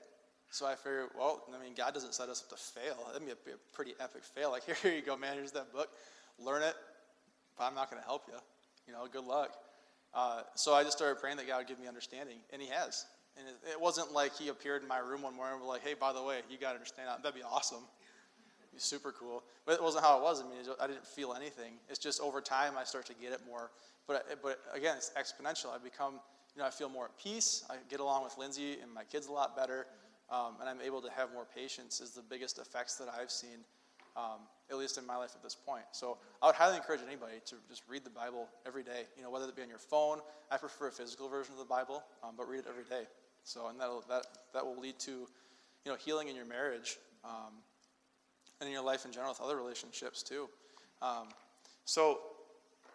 [0.52, 2.98] So I figured, well, I mean, God doesn't set us up to fail.
[3.12, 4.52] That'd be a, a pretty epic fail.
[4.52, 5.90] Like, here you go, man, here's that book.
[6.38, 6.76] Learn it,
[7.58, 8.38] but I'm not going to help you.
[8.88, 9.52] You know, good luck.
[10.14, 13.06] Uh, so I just started praying that God would give me understanding, and He has.
[13.38, 15.84] And it, it wasn't like He appeared in my room one morning and was like,
[15.84, 17.22] hey, by the way, you got to understand that.
[17.22, 17.84] That'd be awesome
[18.84, 19.44] super cool.
[19.66, 20.42] But it wasn't how it was.
[20.42, 21.74] I mean, I didn't feel anything.
[21.90, 23.72] It's just over time I start to get it more.
[24.08, 25.74] But, but again, it's exponential.
[25.74, 26.14] I become,
[26.56, 27.64] you know, I feel more at peace.
[27.70, 29.86] I get along with Lindsay and my kids a lot better.
[30.32, 33.66] Um, and I'm able to have more patience is the biggest effects that I've seen,
[34.16, 35.84] um, at least in my life at this point.
[35.92, 39.32] So I would highly encourage anybody to just read the Bible every day, you know,
[39.32, 40.20] whether it be on your phone.
[40.52, 43.08] I prefer a physical version of the Bible, um, but read it every day.
[43.44, 47.54] So, and that that, that will lead to, you know, healing in your marriage, um,
[48.60, 50.50] and in your life in general with other relationships too.
[51.02, 51.30] Um,
[51.86, 52.20] so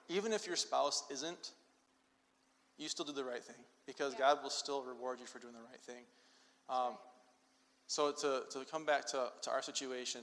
[0.09, 1.53] even if your spouse isn't,
[2.77, 3.57] you still do the right thing
[3.87, 4.21] because yeah.
[4.21, 6.05] God will still reward you for doing the right thing.
[6.69, 6.95] Um,
[7.87, 10.23] so to, to come back to, to our situation,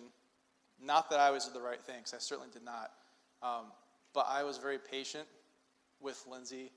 [0.83, 2.91] not that I always did the right thing, because I certainly did not,
[3.43, 3.65] um,
[4.13, 5.27] but I was very patient
[5.99, 6.71] with Lindsay.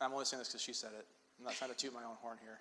[0.00, 1.06] I'm only saying this because she said it.
[1.38, 2.58] I'm not trying to toot my own horn here.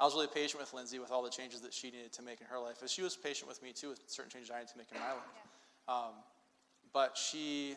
[0.00, 2.40] I was really patient with Lindsay with all the changes that she needed to make
[2.40, 4.72] in her life, And she was patient with me too with certain changes I needed
[4.72, 5.20] to make in my life.
[5.88, 6.14] Um,
[6.94, 7.76] but she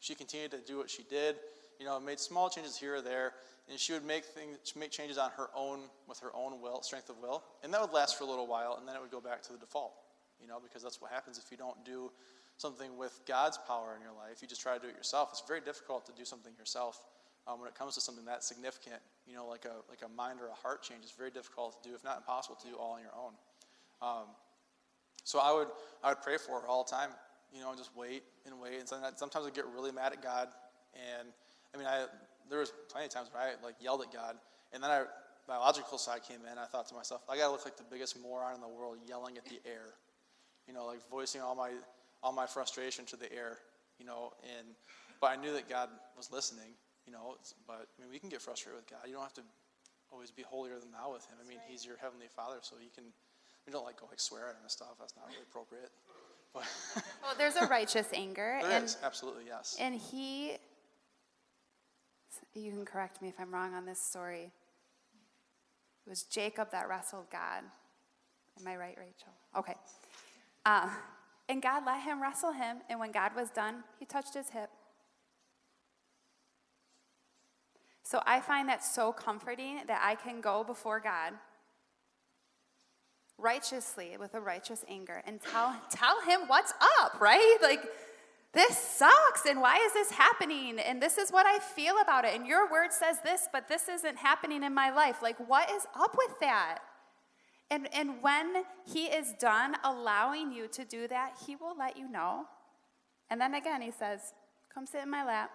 [0.00, 1.36] she continued to do what she did.
[1.78, 3.34] You know, made small changes here or there,
[3.68, 7.08] and she would make things, make changes on her own with her own will, strength
[7.10, 9.20] of will, and that would last for a little while, and then it would go
[9.20, 9.92] back to the default.
[10.40, 12.10] You know, because that's what happens if you don't do
[12.56, 14.40] something with God's power in your life.
[14.40, 15.28] You just try to do it yourself.
[15.32, 17.02] It's very difficult to do something yourself
[17.48, 19.00] um, when it comes to something that significant.
[19.26, 21.00] You know, like a like a mind or a heart change.
[21.02, 23.32] It's very difficult to do, if not impossible, to do all on your own.
[24.00, 24.26] Um,
[25.24, 25.68] so I would
[26.04, 27.10] I would pray for her all the time.
[27.52, 28.78] You know, and just wait and wait.
[28.78, 30.48] And sometimes I get really mad at God,
[30.94, 31.28] and
[31.74, 32.04] I mean, I
[32.50, 34.36] there was plenty of times where I like yelled at God,
[34.72, 35.04] and then I
[35.48, 36.58] my logical side came in.
[36.58, 39.38] I thought to myself, I gotta look like the biggest moron in the world, yelling
[39.38, 39.96] at the air,
[40.66, 41.70] you know, like voicing all my
[42.22, 43.58] all my frustration to the air,
[43.98, 44.32] you know.
[44.58, 44.66] And
[45.20, 46.76] but I knew that God was listening,
[47.08, 47.40] you know.
[47.66, 49.00] But I mean, we can get frustrated with God.
[49.08, 49.46] You don't have to
[50.12, 51.40] always be holier than thou with Him.
[51.40, 53.04] I mean, He's your heavenly Father, so you can.
[53.66, 55.00] We don't like go like swear at Him and stuff.
[55.00, 55.90] That's not really appropriate.
[56.54, 56.64] But
[57.22, 58.58] well, there's a righteous anger.
[58.62, 59.76] there and, is, absolutely yes.
[59.78, 60.56] And He
[62.54, 64.50] you can correct me if I'm wrong on this story.
[66.06, 67.64] It was Jacob that wrestled God.
[68.58, 69.32] Am I right, Rachel?
[69.56, 69.74] Okay.
[70.64, 70.88] Uh,
[71.48, 74.70] and God let him wrestle him, and when God was done, he touched his hip.
[78.08, 81.34] So I find that so comforting that I can go before God
[83.36, 87.58] righteously with a righteous anger and tell, tell him what's up, right?
[87.60, 87.82] Like,
[88.54, 90.78] this sucks and why is this happening?
[90.78, 92.34] And this is what i feel about it.
[92.34, 95.16] And your word says this but this isn't happening in my life.
[95.22, 96.78] Like what is up with that?
[97.70, 102.10] And and when he is done allowing you to do that he will let you
[102.10, 102.46] know.
[103.28, 104.32] And then again he says
[104.72, 105.50] come sit in my lap.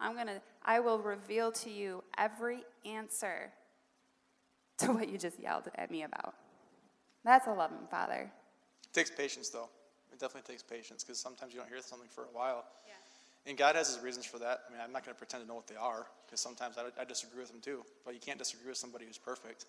[0.00, 3.50] I'm going to i will reveal to you every answer
[4.78, 6.34] to what you just yelled at me about
[7.24, 8.30] that's a loving father
[8.82, 9.68] it takes patience though
[10.14, 12.64] it definitely takes patience because sometimes you don't hear something for a while.
[12.86, 12.94] Yeah.
[13.50, 14.60] And God has his reasons for that.
[14.68, 16.84] I mean, I'm not going to pretend to know what they are because sometimes I,
[16.98, 17.84] I, disagree with them too.
[18.04, 19.66] But you can't disagree with somebody who's perfect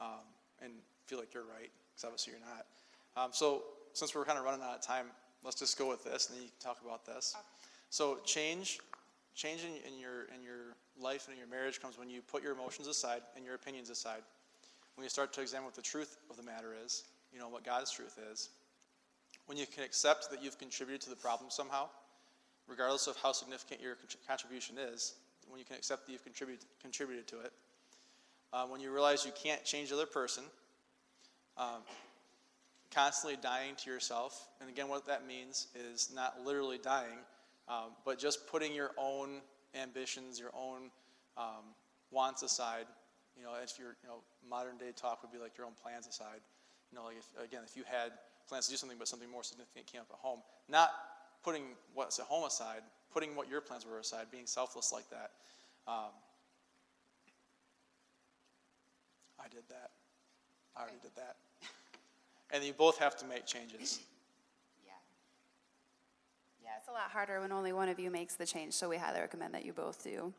[0.00, 0.28] um,
[0.62, 0.72] and
[1.06, 2.66] feel like you're right because obviously you're not.
[3.16, 3.62] Um, so
[3.94, 5.06] since we're kind of running out of time,
[5.42, 7.34] let's just go with this and then you can talk about this.
[7.34, 7.46] Okay.
[7.88, 8.80] So change,
[9.34, 12.42] change in, in, your in your life and in your marriage comes when you put
[12.42, 14.22] your emotions aside and your opinions aside.
[14.96, 17.64] When you start to examine what the truth of the matter is, you know what
[17.64, 18.50] God's truth is,
[19.46, 21.88] when you can accept that you've contributed to the problem somehow,
[22.68, 23.96] regardless of how significant your
[24.28, 25.14] contribution is,
[25.48, 27.52] when you can accept that you've contributed, contributed to it,
[28.52, 30.44] uh, when you realize you can't change the other person,
[31.56, 31.82] um,
[32.92, 34.48] constantly dying to yourself.
[34.60, 37.18] And again, what that means is not literally dying,
[37.70, 39.40] um, but just putting your own
[39.80, 40.90] ambitions, your own
[41.36, 41.72] um,
[42.10, 42.86] wants aside.
[43.36, 44.16] You know, if your you know
[44.48, 46.42] modern day talk would be like your own plans aside.
[46.90, 48.10] You know, like if, again, if you had
[48.48, 50.40] plans to do something, but something more significant came up at home.
[50.68, 50.90] Not
[51.44, 51.62] putting
[51.94, 55.30] what's at home aside, putting what your plans were aside, being selfless like that.
[55.86, 56.10] Um,
[59.38, 59.90] I did that.
[60.76, 61.36] I already did that.
[62.52, 64.00] and you both have to make changes.
[66.80, 66.80] Yeah.
[66.80, 68.96] Yeah, it's a lot harder when only one of you makes the change, so we
[68.96, 70.32] highly recommend that you both do.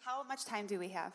[0.00, 1.12] How much time do we have?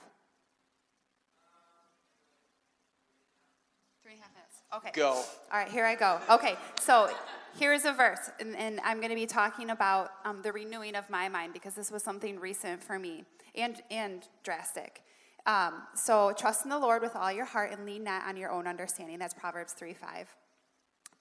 [4.03, 4.61] Three and a half minutes.
[4.75, 4.91] Okay.
[4.93, 5.11] Go.
[5.51, 6.19] All right, here I go.
[6.29, 7.09] Okay, so
[7.57, 11.09] here's a verse, and, and I'm going to be talking about um, the renewing of
[11.09, 13.25] my mind because this was something recent for me
[13.55, 15.01] and, and drastic.
[15.45, 18.51] Um, so trust in the Lord with all your heart and lean not on your
[18.51, 19.19] own understanding.
[19.19, 20.27] That's Proverbs 3 5.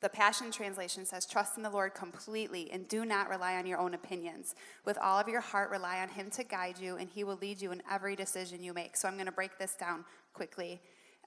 [0.02, 3.78] The Passion Translation says, Trust in the Lord completely and do not rely on your
[3.78, 4.56] own opinions.
[4.84, 7.62] With all of your heart, rely on Him to guide you, and He will lead
[7.62, 8.96] you in every decision you make.
[8.96, 10.80] So I'm going to break this down quickly.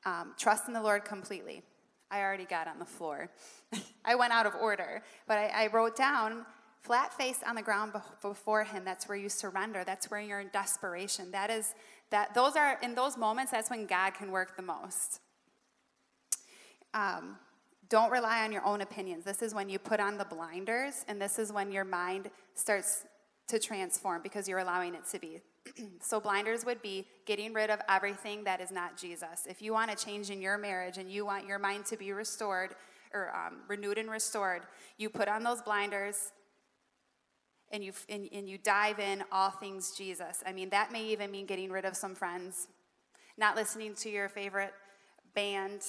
[0.05, 1.63] Um, trust in the Lord completely.
[2.11, 3.31] I already got on the floor.
[4.05, 6.45] I went out of order, but I, I wrote down
[6.81, 10.49] flat face on the ground before him that's where you surrender that's where you're in
[10.53, 11.73] desperation that is
[12.11, 15.19] that those are in those moments that's when god can work the most
[16.93, 17.37] um,
[17.89, 21.21] don't rely on your own opinions this is when you put on the blinders and
[21.21, 23.05] this is when your mind starts
[23.47, 25.41] to transform because you're allowing it to be
[26.01, 29.47] so, blinders would be getting rid of everything that is not Jesus.
[29.47, 32.11] If you want to change in your marriage and you want your mind to be
[32.11, 32.75] restored
[33.13, 34.63] or um, renewed and restored,
[34.97, 36.31] you put on those blinders
[37.71, 40.43] and you, and, and you dive in all things Jesus.
[40.45, 42.67] I mean, that may even mean getting rid of some friends,
[43.37, 44.73] not listening to your favorite
[45.33, 45.81] band,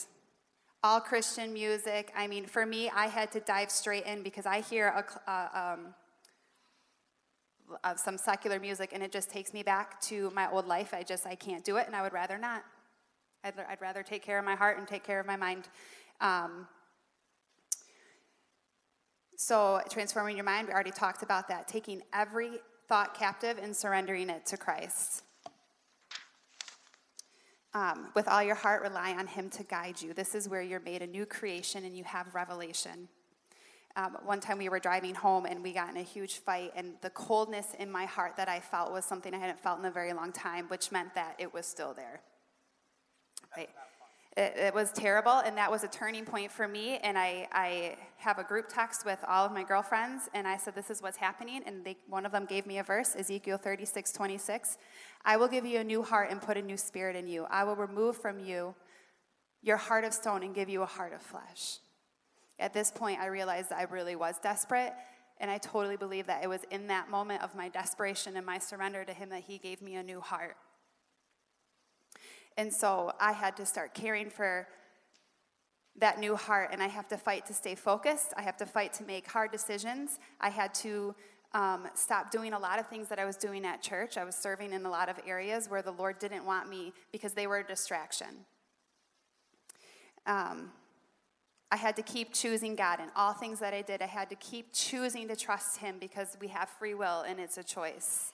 [0.83, 2.13] all Christian music.
[2.17, 5.75] I mean, for me, I had to dive straight in because I hear a, uh,
[5.75, 5.95] um,
[7.97, 10.95] some secular music, and it just takes me back to my old life.
[10.95, 12.65] I just I can't do it, and I would rather not.
[13.45, 15.69] I'd, I'd rather take care of my heart and take care of my mind.
[16.21, 16.67] Um,
[19.37, 21.69] so, transforming your mind, we already talked about that.
[21.69, 22.53] Taking every
[22.89, 25.23] thought captive and surrendering it to Christ.
[27.77, 30.15] Um, with all your heart, rely on Him to guide you.
[30.15, 33.07] This is where you're made a new creation and you have revelation.
[33.97, 36.95] Um, one time we were driving home and we got in a huge fight, and
[37.03, 39.91] the coldness in my heart that I felt was something I hadn't felt in a
[39.91, 42.23] very long time, which meant that it was still there.
[43.55, 43.69] Right?
[44.37, 46.99] It, it, was terrible, and that was a turning point for me.
[46.99, 50.75] And I, I have a group text with all of my girlfriends, and I said,
[50.75, 51.63] This is what's happening.
[51.65, 54.77] And they, one of them gave me a verse, Ezekiel 36 26.
[55.25, 57.47] I will give you a new heart and put a new spirit in you.
[57.51, 58.75] I will remove from you
[59.63, 61.79] your heart of stone and give you a heart of flesh.
[62.59, 64.93] At this point, I realized I really was desperate,
[65.41, 68.59] and I totally believe that it was in that moment of my desperation and my
[68.59, 70.57] surrender to Him that He gave me a new heart.
[72.57, 74.67] And so I had to start caring for
[75.99, 78.33] that new heart, and I have to fight to stay focused.
[78.37, 80.19] I have to fight to make hard decisions.
[80.41, 81.15] I had to
[81.53, 84.19] um, stop doing a lot of things that I was doing at church.
[84.19, 87.33] I was serving in a lot of areas where the Lord didn't want me because
[87.33, 88.45] they were a distraction.
[90.27, 90.71] Um,
[91.71, 94.03] I had to keep choosing God in all things that I did.
[94.03, 97.59] I had to keep choosing to trust Him because we have free will and it's
[97.59, 98.33] a choice.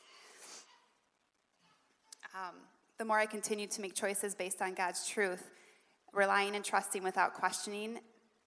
[2.35, 2.57] Um,
[3.03, 5.51] the more I continued to make choices based on God's truth,
[6.13, 7.99] relying and trusting without questioning,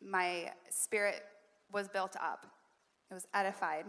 [0.02, 1.24] my spirit
[1.74, 2.46] was built up.
[3.12, 3.84] It was edified.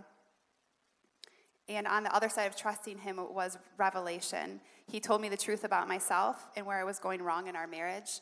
[1.69, 4.61] And on the other side of trusting Him was revelation.
[4.89, 7.69] He told me the truth about myself and where I was going wrong in our
[7.69, 8.21] marriage.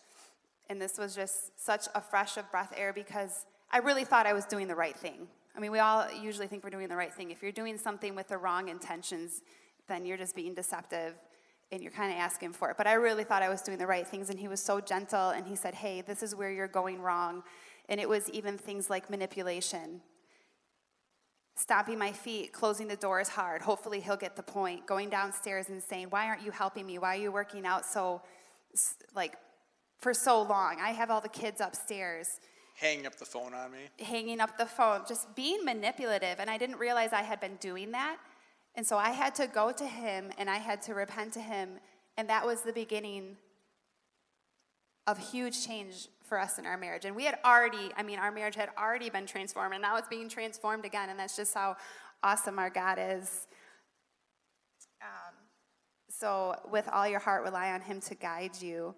[0.68, 4.34] And this was just such a fresh of breath air because I really thought I
[4.34, 5.28] was doing the right thing.
[5.56, 7.30] I mean, we all usually think we're doing the right thing.
[7.30, 9.40] If you're doing something with the wrong intentions,
[9.88, 11.14] then you're just being deceptive
[11.72, 12.76] and you're kind of asking for it.
[12.76, 15.30] But I really thought I was doing the right things, and he was so gentle,
[15.30, 17.42] and he said, Hey, this is where you're going wrong.
[17.88, 20.00] And it was even things like manipulation.
[21.56, 23.62] Stomping my feet, closing the doors hard.
[23.62, 24.86] Hopefully, he'll get the point.
[24.86, 26.98] Going downstairs and saying, Why aren't you helping me?
[26.98, 28.22] Why are you working out so,
[29.14, 29.36] like,
[29.98, 30.78] for so long?
[30.80, 32.40] I have all the kids upstairs.
[32.76, 33.78] Hanging up the phone on me.
[34.04, 36.40] Hanging up the phone, just being manipulative.
[36.40, 38.16] And I didn't realize I had been doing that.
[38.74, 41.78] And so I had to go to him and I had to repent to him.
[42.16, 43.36] And that was the beginning
[45.06, 47.04] of huge change for us in our marriage.
[47.04, 50.08] And we had already, I mean, our marriage had already been transformed, and now it's
[50.08, 51.10] being transformed again.
[51.10, 51.76] And that's just how
[52.22, 53.46] awesome our God is.
[55.02, 55.34] Um,
[56.08, 58.94] so, with all your heart, rely on Him to guide you.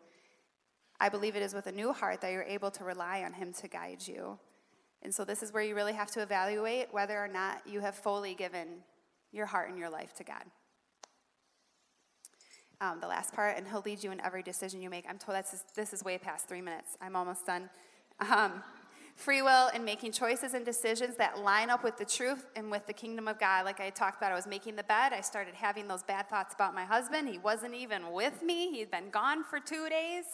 [1.00, 3.52] I believe it is with a new heart that you're able to rely on Him
[3.54, 4.38] to guide you.
[5.02, 7.96] And so, this is where you really have to evaluate whether or not you have
[7.96, 8.68] fully given
[9.32, 10.44] your heart and your life to God.
[12.80, 15.06] Um, the last part, and He'll lead you in every decision you make.
[15.08, 16.96] I'm told that's this is way past three minutes.
[17.00, 17.70] I'm almost done.
[18.20, 18.62] Um,
[19.14, 22.86] free will and making choices and decisions that line up with the truth and with
[22.86, 23.64] the kingdom of God.
[23.64, 25.14] Like I talked about, I was making the bed.
[25.14, 27.28] I started having those bad thoughts about my husband.
[27.28, 30.24] He wasn't even with me, he'd been gone for two days.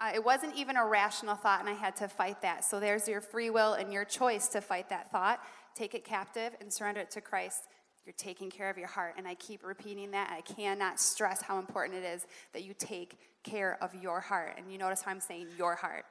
[0.00, 2.64] Uh, it wasn't even a rational thought, and I had to fight that.
[2.64, 5.40] So there's your free will and your choice to fight that thought.
[5.74, 7.64] Take it captive and surrender it to Christ.
[8.08, 9.16] You're taking care of your heart.
[9.18, 10.30] And I keep repeating that.
[10.32, 14.54] I cannot stress how important it is that you take care of your heart.
[14.56, 16.06] And you notice how I'm saying your heart.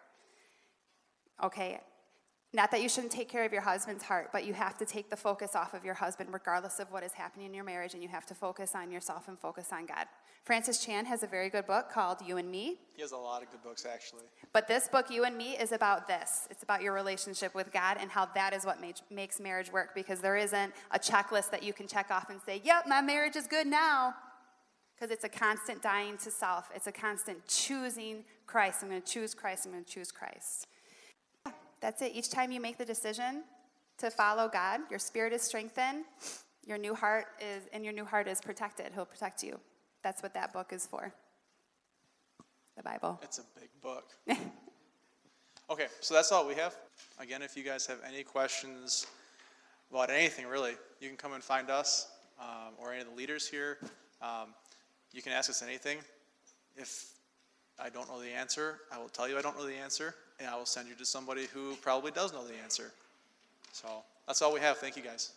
[1.43, 1.80] Okay?
[2.58, 5.12] Not that you shouldn't take care of your husband's heart, but you have to take
[5.12, 8.01] the focus off of your husband regardless of what is happening in your marriage, and
[8.01, 10.08] you have to focus on yourself and focus on God.
[10.43, 12.80] Francis Chan has a very good book called You and Me.
[12.95, 14.24] He has a lot of good books, actually.
[14.53, 16.47] But this book, You and Me, is about this.
[16.49, 18.80] It's about your relationship with God and how that is what
[19.12, 22.60] makes marriage work because there isn't a checklist that you can check off and say,
[22.64, 24.16] yep, my marriage is good now.
[24.95, 28.82] Because it's a constant dying to self, it's a constant choosing Christ.
[28.82, 30.66] I'm going to choose Christ, I'm going to choose Christ.
[31.82, 32.11] That's it.
[32.15, 33.43] Each time you make the decision
[33.97, 36.05] to follow God, your spirit is strengthened,
[36.65, 38.91] your new heart is, and your new heart is protected.
[38.93, 39.59] He'll protect you.
[40.03, 41.13] That's what that book is for.
[42.75, 43.19] The Bible.
[43.23, 44.11] It's a big book.
[45.69, 46.75] okay, so that's all we have.
[47.19, 49.07] Again, if you guys have any questions
[49.91, 52.09] about anything, really, you can come and find us
[52.39, 53.78] um, or any of the leaders here.
[54.21, 54.53] Um,
[55.11, 55.99] you can ask us anything.
[56.75, 57.13] If
[57.80, 60.50] I don't know the answer, I will tell you I don't know the answer, and
[60.50, 62.92] I will send you to somebody who probably does know the answer.
[63.72, 63.88] So
[64.26, 64.78] that's all we have.
[64.78, 65.32] Thank you, guys.